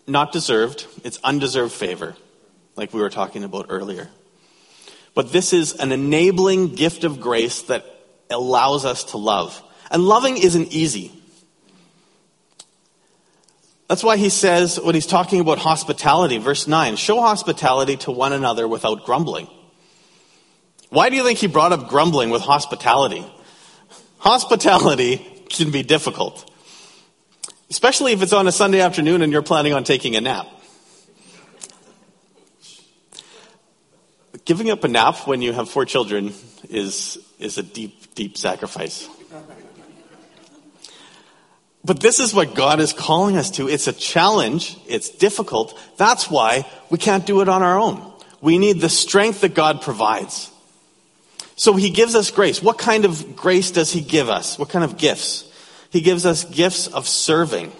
not 0.07 0.33
deserved, 0.33 0.87
it's 1.03 1.19
undeserved 1.25 1.73
favor, 1.73 2.15
like 2.77 2.93
we 2.93 3.01
were 3.01 3.09
talking 3.09 3.43
about 3.43 3.67
earlier. 3.71 4.11
But 5.15 5.33
this 5.33 5.55
is 5.55 5.73
an 5.75 5.93
enabling 5.93 6.75
gift 6.75 7.05
of 7.05 7.21
grace 7.21 7.63
that 7.63 7.87
allows 8.29 8.85
us 8.85 9.05
to 9.05 9.17
love. 9.17 9.63
And 9.91 10.03
loving 10.03 10.37
isn't 10.37 10.73
easy. 10.73 11.11
That's 13.89 14.05
why 14.05 14.19
he 14.19 14.29
says, 14.29 14.79
when 14.79 14.95
he's 14.95 15.07
talking 15.07 15.41
about 15.41 15.59
hospitality, 15.59 16.37
verse 16.37 16.67
9, 16.67 16.97
show 16.97 17.21
hospitality 17.23 17.97
to 17.99 18.11
one 18.11 18.35
another 18.35 18.69
without 18.69 19.07
grumbling. 19.07 19.49
Why 20.93 21.09
do 21.09 21.17
you 21.17 21.25
think 21.25 21.39
he 21.39 21.47
brought 21.47 21.73
up 21.73 21.89
grumbling 21.89 22.29
with 22.29 22.43
hospitality? 22.43 23.25
Hospitality 24.19 25.17
can 25.49 25.71
be 25.71 25.83
difficult, 25.83 26.51
especially 27.71 28.13
if 28.13 28.21
it's 28.21 28.35
on 28.35 28.47
a 28.47 28.53
Sunday 28.53 28.83
afternoon 28.83 29.23
and 29.23 29.33
you're 29.33 29.41
planning 29.41 29.73
on 29.73 29.85
taking 29.85 30.17
a 30.17 30.21
nap. 30.21 30.47
Giving 34.45 34.69
up 34.69 34.85
a 34.85 34.89
nap 34.89 35.27
when 35.27 35.41
you 35.41 35.55
have 35.55 35.71
four 35.71 35.87
children 35.87 36.35
is, 36.69 37.17
is 37.39 37.57
a 37.57 37.63
deep, 37.63 38.15
deep 38.15 38.37
sacrifice. 38.37 39.09
But 41.83 42.01
this 42.01 42.21
is 42.21 42.35
what 42.35 42.55
God 42.55 42.81
is 42.81 42.93
calling 42.93 43.39
us 43.39 43.51
to. 43.53 43.67
It's 43.67 43.87
a 43.87 43.95
challenge. 43.95 44.77
It's 44.87 45.09
difficult. 45.09 45.81
That's 45.97 46.31
why 46.31 46.71
we 46.91 46.99
can't 46.99 47.25
do 47.25 47.41
it 47.41 47.49
on 47.49 47.63
our 47.63 47.79
own. 47.79 48.13
We 48.43 48.59
need 48.59 48.83
the 48.83 48.91
strength 48.91 49.41
that 49.41 49.55
God 49.55 49.81
provides. 49.81 50.52
So 51.63 51.75
he 51.75 51.91
gives 51.91 52.17
us 52.17 52.33
grace. 52.33 52.61
What 52.61 52.77
kind 52.77 53.05
of 53.05 53.37
grace 53.37 53.71
does 53.71 53.93
he 53.93 54.01
give 54.01 54.29
us? 54.29 54.59
What 54.59 54.69
kind 54.69 54.85
of 54.85 54.97
gifts? 54.97 55.49
He 55.91 56.01
gives 56.01 56.27
us 56.27 56.43
gifts 56.43 56.89
of 56.89 57.07
serving 57.07 57.71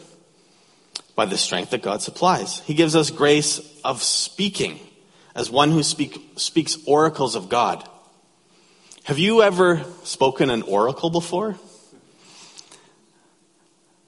by 1.17 1.25
the 1.25 1.37
strength 1.37 1.71
that 1.71 1.83
God 1.83 2.01
supplies. 2.01 2.61
He 2.61 2.75
gives 2.75 2.95
us 2.95 3.11
grace 3.11 3.61
of 3.83 4.01
speaking 4.01 4.79
as 5.35 5.51
one 5.51 5.73
who 5.73 5.83
speak, 5.83 6.17
speaks 6.37 6.79
oracles 6.87 7.35
of 7.35 7.49
God. 7.49 7.85
Have 9.03 9.19
you 9.19 9.43
ever 9.43 9.83
spoken 10.05 10.49
an 10.49 10.63
oracle 10.63 11.11
before? 11.11 11.57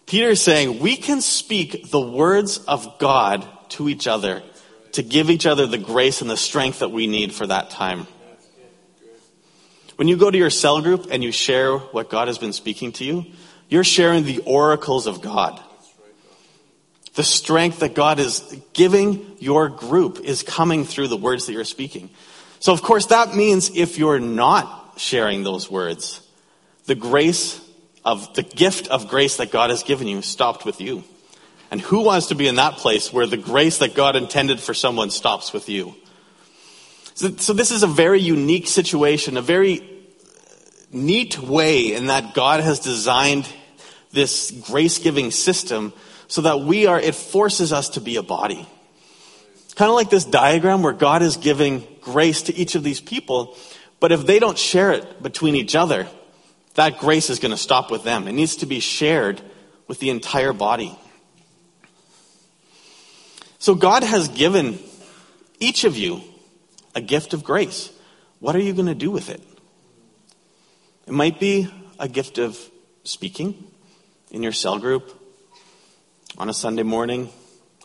Peter 0.07 0.29
is 0.29 0.41
saying 0.41 0.79
we 0.79 0.97
can 0.97 1.21
speak 1.21 1.91
the 1.91 2.01
words 2.01 2.59
of 2.59 3.01
God 3.01 3.45
to 3.71 3.89
each 3.89 4.07
other 4.07 4.45
to 4.93 5.03
give 5.03 5.31
each 5.31 5.47
other 5.47 5.67
the 5.67 5.79
grace 5.79 6.21
and 6.21 6.31
the 6.31 6.37
strength 6.37 6.79
that 6.79 6.93
we 6.93 7.09
need 7.09 7.35
for 7.35 7.49
that 7.49 7.71
time. 7.71 8.07
When 9.97 10.09
you 10.09 10.17
go 10.17 10.31
to 10.31 10.39
your 10.39 10.51
cell 10.51 10.83
group 10.83 11.09
and 11.11 11.23
you 11.23 11.31
share 11.31 11.79
what 11.79 12.11
God 12.11 12.29
has 12.29 12.39
been 12.39 12.53
speaking 12.53 12.93
to 12.93 13.05
you, 13.05 13.27
you're 13.69 13.85
sharing 13.85 14.25
the 14.25 14.41
oracles 14.41 15.07
of 15.07 15.21
God. 15.21 15.61
The 17.15 17.23
strength 17.23 17.79
that 17.79 17.95
God 17.95 18.19
is 18.19 18.61
giving 18.73 19.37
your 19.39 19.69
group 19.69 20.21
is 20.21 20.43
coming 20.43 20.85
through 20.85 21.09
the 21.09 21.17
words 21.17 21.47
that 21.47 21.53
you're 21.53 21.65
speaking. 21.65 22.11
So, 22.59 22.73
of 22.73 22.83
course, 22.83 23.07
that 23.07 23.35
means 23.37 23.71
if 23.77 23.99
you're 23.99 24.19
not 24.19 24.95
sharing 24.97 25.45
those 25.45 25.71
words, 25.71 26.27
the 26.87 26.95
grace 26.95 27.61
of 28.05 28.35
the 28.35 28.43
gift 28.43 28.89
of 28.89 29.09
grace 29.09 29.37
that 29.37 29.51
God 29.51 29.71
has 29.71 29.83
given 29.83 30.09
you 30.09 30.23
stopped 30.23 30.65
with 30.65 30.81
you. 30.81 31.05
And 31.71 31.81
who 31.81 32.03
wants 32.03 32.27
to 32.29 32.35
be 32.35 32.49
in 32.49 32.57
that 32.57 32.75
place 32.75 33.13
where 33.13 33.27
the 33.27 33.37
grace 33.37 33.79
that 33.79 33.95
God 33.95 34.17
intended 34.17 34.61
for 34.61 34.75
someone 34.75 35.11
stops 35.11 35.53
with 35.53 35.69
you? 35.69 35.95
So, 37.15 37.31
so 37.37 37.53
this 37.53 37.71
is 37.71 37.83
a 37.83 37.89
very 37.89 38.21
unique 38.21 38.67
situation, 38.67 39.37
a 39.37 39.43
very 39.43 39.89
neat 40.93 41.39
way 41.39 41.93
in 41.95 42.07
that 42.07 42.35
God 42.35 42.61
has 42.61 42.81
designed 42.81 43.49
this 44.13 44.51
grace 44.51 44.99
giving 44.99 45.31
system 45.31 45.93
so 46.29 46.43
that 46.43 46.61
we 46.61 46.87
are, 46.87 46.99
it 46.99 47.15
forces 47.15 47.73
us 47.73 47.91
to 47.91 48.01
be 48.01 48.17
a 48.17 48.23
body. 48.23 48.69
Kind 49.77 49.89
of 49.89 49.97
like 49.97 50.11
this 50.11 50.25
diagram 50.25 50.83
where 50.83 50.93
God 50.93 51.23
is 51.23 51.37
giving 51.37 51.87
grace 52.01 52.43
to 52.43 52.55
each 52.55 52.77
of 52.77 52.85
these 52.85 53.01
people, 53.01 53.57
but 53.99 54.13
if 54.13 54.25
they 54.25 54.39
don't 54.39 54.59
share 54.59 54.93
it 54.93 55.23
between 55.23 55.57
each 55.57 55.75
other, 55.75 56.07
that 56.75 56.99
grace 56.99 57.31
is 57.31 57.39
going 57.39 57.51
to 57.51 57.57
stop 57.57 57.91
with 57.91 58.05
them. 58.05 58.29
It 58.29 58.33
needs 58.33 58.57
to 58.57 58.67
be 58.67 58.81
shared 58.81 59.41
with 59.89 59.99
the 59.99 60.11
entire 60.11 60.53
body. 60.53 60.97
So 63.59 63.75
God 63.75 64.03
has 64.03 64.29
given 64.29 64.79
each 65.59 65.85
of 65.85 65.97
you 65.97 66.23
a 66.95 67.01
gift 67.01 67.35
of 67.35 67.45
grace. 67.45 67.91
What 68.41 68.55
are 68.55 68.61
you 68.61 68.73
going 68.73 68.87
to 68.87 68.95
do 68.95 69.11
with 69.11 69.31
it? 69.31 69.43
It 71.07 71.13
might 71.13 71.39
be 71.39 71.69
a 71.99 72.09
gift 72.09 72.39
of 72.39 72.59
speaking. 73.05 73.71
in 74.31 74.43
your 74.43 74.53
cell 74.53 74.81
group 74.81 75.13
on 76.37 76.49
a 76.49 76.55
Sunday 76.55 76.83
morning, 76.83 77.29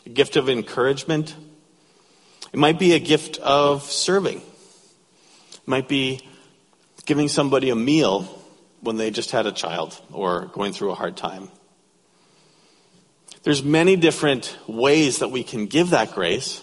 a 0.04 0.08
gift 0.08 0.34
of 0.36 0.48
encouragement. 0.48 1.36
It 2.52 2.58
might 2.58 2.78
be 2.78 2.92
a 2.94 2.98
gift 2.98 3.38
of 3.38 3.84
serving. 3.84 4.38
It 4.38 5.66
might 5.66 5.86
be 5.86 6.26
giving 7.06 7.28
somebody 7.28 7.70
a 7.70 7.76
meal 7.76 8.22
when 8.80 8.96
they 8.96 9.12
just 9.12 9.30
had 9.30 9.46
a 9.46 9.52
child 9.52 10.00
or 10.12 10.46
going 10.46 10.72
through 10.72 10.90
a 10.90 10.94
hard 10.96 11.16
time. 11.16 11.48
There's 13.44 13.62
many 13.62 13.94
different 13.94 14.56
ways 14.66 15.20
that 15.20 15.30
we 15.30 15.44
can 15.44 15.66
give 15.66 15.90
that 15.90 16.12
grace. 16.12 16.62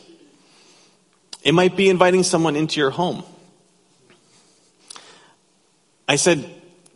It 1.47 1.53
might 1.53 1.77
be 1.77 1.87
inviting 1.87 2.23
someone 2.23 2.57
into 2.57 2.81
your 2.81 2.89
home. 2.89 3.23
I 6.05 6.17
said, 6.17 6.43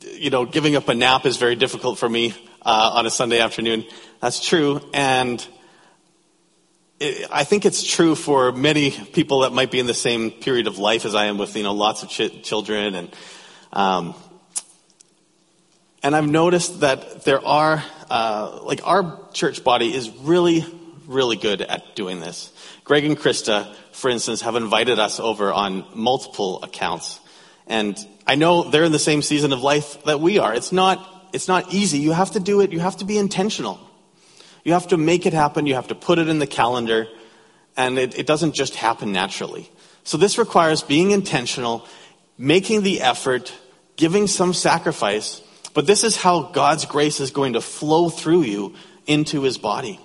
you 0.01 0.29
know, 0.29 0.43
giving 0.45 0.75
up 0.75 0.89
a 0.89 0.93
nap 0.93 1.25
is 1.25 1.37
very 1.37 1.55
difficult 1.55 1.97
for 1.97 2.09
me 2.09 2.33
uh, 2.61 2.91
on 2.95 3.05
a 3.05 3.09
Sunday 3.09 3.39
afternoon. 3.39 3.85
That's 4.19 4.45
true. 4.45 4.81
And 4.93 5.47
it, 6.99 7.29
I 7.31 7.45
think 7.45 7.65
it's 7.65 7.81
true 7.81 8.13
for 8.13 8.51
many 8.51 8.91
people 8.91 9.39
that 9.39 9.53
might 9.53 9.71
be 9.71 9.79
in 9.79 9.85
the 9.85 9.93
same 9.93 10.31
period 10.31 10.67
of 10.67 10.77
life 10.77 11.05
as 11.05 11.15
I 11.15 11.27
am 11.27 11.37
with, 11.37 11.55
you 11.55 11.63
know, 11.63 11.73
lots 11.73 12.03
of 12.03 12.09
ch- 12.09 12.43
children 12.43 12.93
and, 12.93 13.15
um, 13.71 14.15
and 16.03 16.13
I've 16.13 16.29
noticed 16.29 16.81
that 16.81 17.23
there 17.23 17.39
are, 17.45 17.81
uh, 18.09 18.59
like 18.63 18.85
our 18.85 19.17
church 19.31 19.63
body 19.63 19.95
is 19.95 20.09
really, 20.09 20.65
really 21.07 21.35
good 21.35 21.61
at 21.61 21.95
doing 21.95 22.19
this. 22.19 22.51
Greg 22.83 23.05
and 23.05 23.17
Krista, 23.17 23.73
for 23.91 24.09
instance, 24.09 24.41
have 24.41 24.55
invited 24.55 24.99
us 24.99 25.19
over 25.19 25.51
on 25.51 25.85
multiple 25.93 26.61
accounts. 26.63 27.19
And 27.67 27.97
I 28.27 28.35
know 28.35 28.69
they're 28.69 28.83
in 28.83 28.91
the 28.91 28.99
same 28.99 29.21
season 29.21 29.53
of 29.53 29.61
life 29.61 30.03
that 30.03 30.19
we 30.19 30.39
are. 30.39 30.53
It's 30.53 30.71
not, 30.71 31.29
it's 31.33 31.47
not 31.47 31.73
easy. 31.73 31.99
You 31.99 32.11
have 32.11 32.31
to 32.31 32.39
do 32.39 32.61
it. 32.61 32.71
You 32.71 32.79
have 32.79 32.97
to 32.97 33.05
be 33.05 33.17
intentional. 33.17 33.79
You 34.63 34.73
have 34.73 34.89
to 34.89 34.97
make 34.97 35.25
it 35.25 35.33
happen. 35.33 35.65
You 35.65 35.75
have 35.75 35.87
to 35.87 35.95
put 35.95 36.19
it 36.19 36.27
in 36.27 36.39
the 36.39 36.47
calendar. 36.47 37.07
And 37.77 37.97
it, 37.97 38.17
it 38.17 38.27
doesn't 38.27 38.53
just 38.53 38.75
happen 38.75 39.11
naturally. 39.11 39.69
So 40.03 40.17
this 40.17 40.37
requires 40.37 40.81
being 40.81 41.11
intentional, 41.11 41.87
making 42.37 42.83
the 42.83 43.01
effort, 43.01 43.53
giving 43.95 44.27
some 44.27 44.53
sacrifice. 44.53 45.41
But 45.73 45.87
this 45.87 46.03
is 46.03 46.17
how 46.17 46.43
God's 46.43 46.85
grace 46.85 47.19
is 47.19 47.31
going 47.31 47.53
to 47.53 47.61
flow 47.61 48.09
through 48.09 48.43
you 48.43 48.75
into 49.07 49.43
his 49.43 49.57
body. 49.57 49.99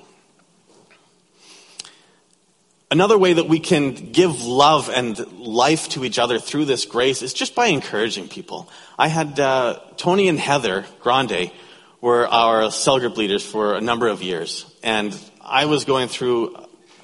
Another 2.88 3.18
way 3.18 3.33
that 3.33 3.49
we 3.49 3.59
can 3.59 3.94
give 4.12 4.44
love 4.44 4.88
and 4.88 5.18
life 5.38 5.88
to 5.88 6.05
each 6.05 6.20
other 6.20 6.38
through 6.38 6.66
this 6.66 6.85
grace 6.85 7.20
is 7.20 7.35
just 7.35 7.57
by 7.57 7.66
encouraging 7.66 8.29
people. 8.29 8.70
I 8.96 9.09
had 9.09 9.40
uh, 9.40 9.81
Tony 9.96 10.29
and 10.29 10.38
Heather 10.38 10.85
Grande 11.01 11.51
were 12.01 12.29
our 12.29 12.70
cell 12.70 13.01
group 13.01 13.16
leaders 13.16 13.44
for 13.44 13.75
a 13.75 13.81
number 13.81 14.07
of 14.07 14.22
years, 14.22 14.72
and 14.85 15.18
I 15.40 15.64
was 15.64 15.85
going 15.85 16.07
through 16.07 16.57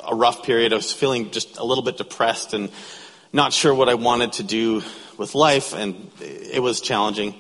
a 0.06 0.14
rough 0.14 0.44
period. 0.44 0.72
I 0.72 0.76
was 0.76 0.92
feeling 0.92 1.32
just 1.32 1.58
a 1.58 1.64
little 1.64 1.82
bit 1.82 1.96
depressed 1.96 2.54
and 2.54 2.70
not 3.32 3.52
sure 3.52 3.74
what 3.74 3.88
I 3.88 3.94
wanted 3.94 4.34
to 4.34 4.44
do 4.44 4.82
with 5.18 5.34
life, 5.34 5.74
and 5.74 6.08
it 6.20 6.62
was 6.62 6.80
challenging. 6.80 7.34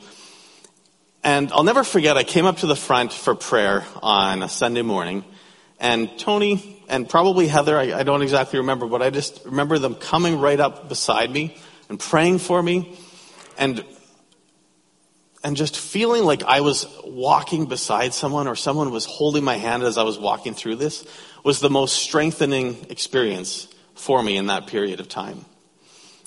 And 1.22 1.52
I'll 1.52 1.62
never 1.62 1.84
forget, 1.84 2.16
I 2.16 2.24
came 2.24 2.46
up 2.46 2.56
to 2.58 2.66
the 2.66 2.74
front 2.74 3.12
for 3.12 3.36
prayer 3.36 3.84
on 4.02 4.42
a 4.42 4.48
Sunday 4.48 4.82
morning, 4.82 5.24
and 5.78 6.10
Tony 6.18 6.81
and 6.92 7.08
probably 7.08 7.48
Heather, 7.48 7.78
I, 7.78 8.00
I, 8.00 8.02
don't 8.02 8.20
exactly 8.20 8.58
remember, 8.58 8.86
but 8.86 9.00
I 9.00 9.08
just 9.08 9.46
remember 9.46 9.78
them 9.78 9.94
coming 9.94 10.38
right 10.38 10.60
up 10.60 10.90
beside 10.90 11.30
me 11.30 11.56
and 11.88 11.98
praying 11.98 12.38
for 12.38 12.62
me 12.62 12.96
and 13.58 13.82
and 15.42 15.56
just 15.56 15.76
feeling 15.76 16.22
like 16.22 16.44
I 16.44 16.60
was 16.60 16.86
walking 17.02 17.64
beside 17.66 18.14
someone 18.14 18.46
or 18.46 18.54
someone 18.54 18.92
was 18.92 19.06
holding 19.06 19.42
my 19.42 19.56
hand 19.56 19.82
as 19.82 19.98
I 19.98 20.04
was 20.04 20.18
walking 20.18 20.54
through 20.54 20.76
this 20.76 21.04
was 21.42 21.58
the 21.58 21.70
most 21.70 21.94
strengthening 21.94 22.76
experience 22.90 23.66
for 23.94 24.22
me 24.22 24.36
in 24.36 24.46
that 24.46 24.68
period 24.68 25.00
of 25.00 25.08
time. 25.08 25.44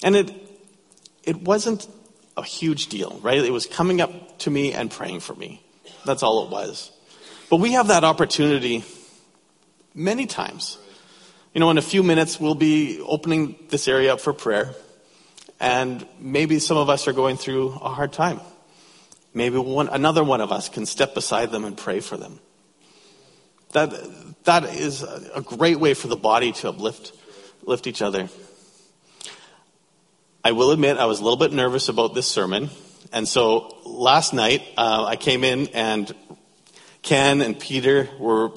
And 0.03 0.15
it 0.15 0.33
it 1.23 1.37
wasn't 1.43 1.87
a 2.35 2.43
huge 2.43 2.87
deal, 2.87 3.19
right? 3.21 3.37
It 3.37 3.53
was 3.53 3.67
coming 3.67 4.01
up 4.01 4.39
to 4.39 4.49
me 4.49 4.73
and 4.73 4.89
praying 4.89 5.19
for 5.19 5.35
me. 5.35 5.63
That's 6.05 6.23
all 6.23 6.43
it 6.45 6.49
was. 6.49 6.91
But 7.51 7.57
we 7.57 7.73
have 7.73 7.89
that 7.89 8.03
opportunity 8.03 8.83
many 9.95 10.27
times. 10.27 10.77
You 11.53 11.61
know, 11.61 11.71
in 11.71 11.77
a 11.77 11.81
few 11.81 12.03
minutes, 12.03 12.39
we'll 12.39 12.53
be 12.53 12.99
opening 13.01 13.55
this 13.69 13.87
area 13.87 14.13
up 14.13 14.19
for 14.19 14.33
prayer. 14.33 14.75
And 15.59 16.05
maybe 16.19 16.59
some 16.59 16.77
of 16.77 16.89
us 16.89 17.07
are 17.07 17.13
going 17.13 17.37
through 17.37 17.69
a 17.69 17.89
hard 17.89 18.11
time. 18.11 18.41
Maybe 19.33 19.57
one, 19.57 19.87
another 19.87 20.23
one 20.23 20.41
of 20.41 20.51
us 20.51 20.69
can 20.69 20.85
step 20.85 21.13
beside 21.13 21.51
them 21.51 21.63
and 21.63 21.77
pray 21.77 22.01
for 22.01 22.17
them. 22.17 22.39
That, 23.71 23.93
that 24.43 24.65
is 24.65 25.01
a 25.01 25.41
great 25.41 25.79
way 25.79 25.93
for 25.93 26.07
the 26.07 26.15
body 26.15 26.51
to 26.51 26.69
uplift 26.69 27.13
lift 27.65 27.87
each 27.87 28.01
other. 28.01 28.29
I 30.43 30.51
will 30.51 30.71
admit 30.71 30.97
I 30.97 31.05
was 31.05 31.19
a 31.19 31.23
little 31.23 31.37
bit 31.37 31.51
nervous 31.51 31.89
about 31.89 32.13
this 32.13 32.27
sermon. 32.27 32.69
And 33.11 33.27
so 33.27 33.77
last 33.85 34.33
night, 34.33 34.61
uh, 34.77 35.05
I 35.05 35.15
came 35.15 35.43
in 35.43 35.67
and 35.69 36.13
Ken 37.01 37.41
and 37.41 37.59
Peter 37.59 38.09
were 38.19 38.49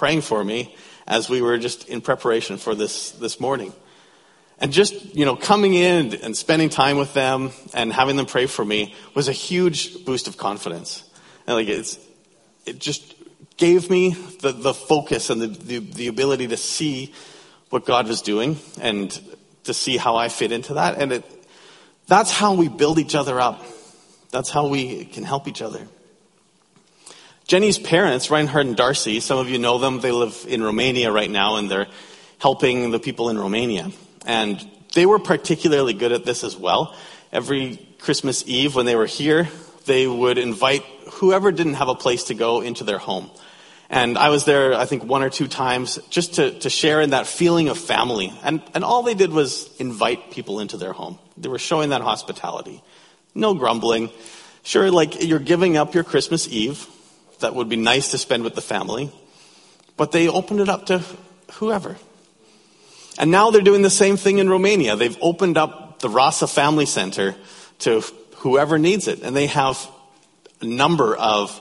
praying 0.00 0.22
for 0.22 0.42
me 0.42 0.74
as 1.06 1.28
we 1.28 1.42
were 1.42 1.58
just 1.58 1.86
in 1.86 2.00
preparation 2.00 2.56
for 2.56 2.74
this, 2.74 3.10
this 3.10 3.38
morning. 3.38 3.70
And 4.58 4.72
just, 4.72 5.14
you 5.14 5.26
know, 5.26 5.36
coming 5.36 5.74
in 5.74 6.14
and 6.14 6.34
spending 6.34 6.70
time 6.70 6.96
with 6.96 7.12
them 7.12 7.50
and 7.74 7.92
having 7.92 8.16
them 8.16 8.24
pray 8.24 8.46
for 8.46 8.64
me 8.64 8.94
was 9.14 9.28
a 9.28 9.32
huge 9.32 10.06
boost 10.06 10.26
of 10.26 10.38
confidence. 10.38 11.04
And 11.46 11.54
like 11.54 11.68
it's, 11.68 11.98
it 12.64 12.78
just 12.78 13.14
gave 13.58 13.90
me 13.90 14.14
the, 14.40 14.52
the 14.52 14.72
focus 14.72 15.28
and 15.28 15.42
the, 15.42 15.48
the, 15.48 15.78
the 15.80 16.06
ability 16.06 16.48
to 16.48 16.56
see 16.56 17.12
what 17.68 17.84
God 17.84 18.08
was 18.08 18.22
doing 18.22 18.58
and 18.80 19.10
to 19.64 19.74
see 19.74 19.98
how 19.98 20.16
I 20.16 20.30
fit 20.30 20.50
into 20.50 20.74
that. 20.74 20.96
And 20.96 21.12
it, 21.12 21.24
that's 22.06 22.30
how 22.30 22.54
we 22.54 22.68
build 22.68 22.98
each 22.98 23.14
other 23.14 23.38
up. 23.38 23.62
That's 24.30 24.48
how 24.48 24.68
we 24.68 25.04
can 25.04 25.24
help 25.24 25.46
each 25.46 25.60
other. 25.60 25.86
Jenny's 27.46 27.78
parents, 27.78 28.30
Reinhard 28.30 28.66
and 28.66 28.76
Darcy, 28.76 29.20
some 29.20 29.38
of 29.38 29.48
you 29.48 29.58
know 29.58 29.78
them. 29.78 30.00
They 30.00 30.12
live 30.12 30.46
in 30.48 30.62
Romania 30.62 31.10
right 31.10 31.30
now 31.30 31.56
and 31.56 31.70
they're 31.70 31.88
helping 32.38 32.90
the 32.90 33.00
people 33.00 33.28
in 33.28 33.38
Romania. 33.38 33.90
And 34.26 34.64
they 34.94 35.06
were 35.06 35.18
particularly 35.18 35.94
good 35.94 36.12
at 36.12 36.24
this 36.24 36.44
as 36.44 36.56
well. 36.56 36.94
Every 37.32 37.76
Christmas 37.98 38.44
Eve 38.46 38.74
when 38.74 38.86
they 38.86 38.96
were 38.96 39.06
here, 39.06 39.48
they 39.86 40.06
would 40.06 40.38
invite 40.38 40.84
whoever 41.12 41.52
didn't 41.52 41.74
have 41.74 41.88
a 41.88 41.94
place 41.94 42.24
to 42.24 42.34
go 42.34 42.60
into 42.60 42.84
their 42.84 42.98
home. 42.98 43.30
And 43.88 44.16
I 44.16 44.28
was 44.28 44.44
there, 44.44 44.74
I 44.74 44.86
think, 44.86 45.04
one 45.04 45.24
or 45.24 45.30
two 45.30 45.48
times 45.48 45.98
just 46.10 46.34
to, 46.34 46.56
to 46.60 46.70
share 46.70 47.00
in 47.00 47.10
that 47.10 47.26
feeling 47.26 47.68
of 47.68 47.76
family. 47.76 48.32
And, 48.44 48.62
and 48.72 48.84
all 48.84 49.02
they 49.02 49.14
did 49.14 49.32
was 49.32 49.68
invite 49.80 50.30
people 50.30 50.60
into 50.60 50.76
their 50.76 50.92
home. 50.92 51.18
They 51.36 51.48
were 51.48 51.58
showing 51.58 51.90
that 51.90 52.00
hospitality. 52.00 52.82
No 53.34 53.54
grumbling. 53.54 54.10
Sure, 54.62 54.90
like 54.92 55.24
you're 55.24 55.40
giving 55.40 55.76
up 55.76 55.94
your 55.94 56.04
Christmas 56.04 56.46
Eve 56.46 56.86
that 57.40 57.54
would 57.54 57.68
be 57.68 57.76
nice 57.76 58.10
to 58.12 58.18
spend 58.18 58.44
with 58.44 58.54
the 58.54 58.60
family, 58.60 59.10
but 59.96 60.12
they 60.12 60.28
opened 60.28 60.60
it 60.60 60.68
up 60.68 60.86
to 60.86 61.02
whoever. 61.54 61.96
And 63.18 63.30
now 63.30 63.50
they're 63.50 63.60
doing 63.60 63.82
the 63.82 63.90
same 63.90 64.16
thing 64.16 64.38
in 64.38 64.48
Romania. 64.48 64.96
They've 64.96 65.18
opened 65.20 65.58
up 65.58 65.98
the 66.00 66.08
Rasa 66.08 66.46
Family 66.46 66.86
Center 66.86 67.34
to 67.80 68.02
whoever 68.36 68.78
needs 68.78 69.08
it. 69.08 69.22
And 69.22 69.36
they 69.36 69.46
have 69.46 69.90
a 70.60 70.64
number 70.64 71.14
of 71.16 71.60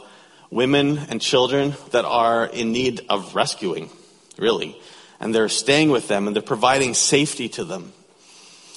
women 0.50 0.98
and 1.10 1.22
children 1.22 1.76
that 1.92 2.06
are 2.06 2.46
in 2.46 2.72
need 2.72 3.02
of 3.10 3.36
rescuing, 3.36 3.90
really. 4.38 4.80
And 5.20 5.36
they're 5.36 5.50
staying 5.50 5.90
with 5.90 6.08
them 6.08 6.28
and 6.28 6.36
they're 6.36 6.42
providing 6.44 6.94
safety 6.94 7.50
to 7.50 7.66
them. 7.66 7.94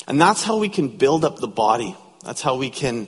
And 0.08 0.20
that's 0.20 0.42
how 0.42 0.58
we 0.58 0.68
can 0.68 0.88
build 0.88 1.24
up 1.24 1.38
the 1.38 1.48
body. 1.48 1.96
That's 2.24 2.42
how 2.42 2.56
we 2.56 2.70
can 2.70 3.06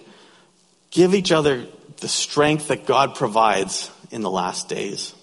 give 0.90 1.14
each 1.14 1.32
other 1.32 1.66
the 1.98 2.08
strength 2.08 2.68
that 2.68 2.86
God 2.86 3.14
provides 3.14 3.90
in 4.10 4.22
the 4.22 4.30
last 4.30 4.68
days. 4.68 5.14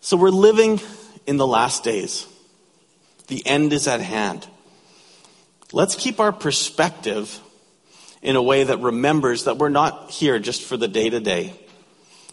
So 0.00 0.16
we're 0.16 0.30
living 0.30 0.80
in 1.26 1.36
the 1.36 1.46
last 1.46 1.84
days. 1.84 2.26
The 3.28 3.46
end 3.46 3.72
is 3.72 3.88
at 3.88 4.00
hand. 4.00 4.46
Let's 5.72 5.94
keep 5.96 6.20
our 6.20 6.32
perspective 6.32 7.40
in 8.20 8.36
a 8.36 8.42
way 8.42 8.64
that 8.64 8.78
remembers 8.80 9.44
that 9.44 9.58
we're 9.58 9.68
not 9.68 10.10
here 10.10 10.38
just 10.38 10.62
for 10.62 10.76
the 10.76 10.88
day 10.88 11.10
to 11.10 11.20
day. 11.20 11.54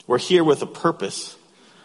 We're 0.08 0.20
here 0.20 0.44
with 0.44 0.62
a 0.62 0.68
purpose. 0.68 1.36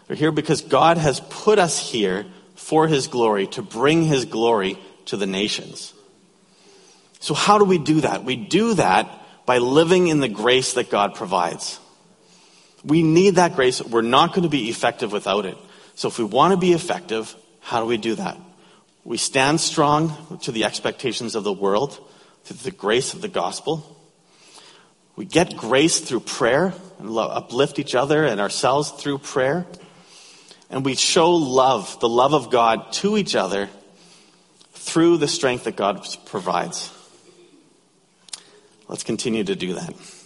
We're 0.08 0.16
here 0.16 0.32
because 0.32 0.60
God 0.60 0.98
has 0.98 1.20
put 1.30 1.58
us 1.58 1.78
here 1.78 2.26
for 2.54 2.86
His 2.88 3.06
glory, 3.06 3.46
to 3.48 3.62
bring 3.62 4.02
His 4.02 4.24
glory 4.24 4.78
to 5.06 5.16
the 5.16 5.26
nations. 5.26 5.93
So, 7.24 7.32
how 7.32 7.56
do 7.56 7.64
we 7.64 7.78
do 7.78 8.02
that? 8.02 8.22
We 8.22 8.36
do 8.36 8.74
that 8.74 9.08
by 9.46 9.56
living 9.56 10.08
in 10.08 10.20
the 10.20 10.28
grace 10.28 10.74
that 10.74 10.90
God 10.90 11.14
provides. 11.14 11.80
We 12.84 13.02
need 13.02 13.36
that 13.36 13.56
grace. 13.56 13.80
We're 13.80 14.02
not 14.02 14.34
going 14.34 14.42
to 14.42 14.50
be 14.50 14.68
effective 14.68 15.10
without 15.10 15.46
it. 15.46 15.56
So, 15.94 16.08
if 16.08 16.18
we 16.18 16.26
want 16.26 16.52
to 16.52 16.58
be 16.58 16.74
effective, 16.74 17.34
how 17.60 17.80
do 17.80 17.86
we 17.86 17.96
do 17.96 18.14
that? 18.16 18.36
We 19.04 19.16
stand 19.16 19.62
strong 19.62 20.38
to 20.42 20.52
the 20.52 20.64
expectations 20.64 21.34
of 21.34 21.44
the 21.44 21.52
world, 21.52 21.98
to 22.44 22.52
the 22.52 22.70
grace 22.70 23.14
of 23.14 23.22
the 23.22 23.28
gospel. 23.28 23.98
We 25.16 25.24
get 25.24 25.56
grace 25.56 26.00
through 26.00 26.20
prayer 26.20 26.74
and 26.98 27.16
uplift 27.16 27.78
each 27.78 27.94
other 27.94 28.26
and 28.26 28.38
ourselves 28.38 28.90
through 28.90 29.16
prayer. 29.20 29.64
And 30.68 30.84
we 30.84 30.94
show 30.94 31.30
love, 31.30 31.98
the 32.00 32.08
love 32.08 32.34
of 32.34 32.50
God 32.50 32.92
to 33.00 33.16
each 33.16 33.34
other 33.34 33.70
through 34.74 35.16
the 35.16 35.28
strength 35.28 35.64
that 35.64 35.76
God 35.76 36.06
provides. 36.26 36.93
Let's 38.88 39.02
continue 39.02 39.44
to 39.44 39.56
do 39.56 39.74
that. 39.74 39.94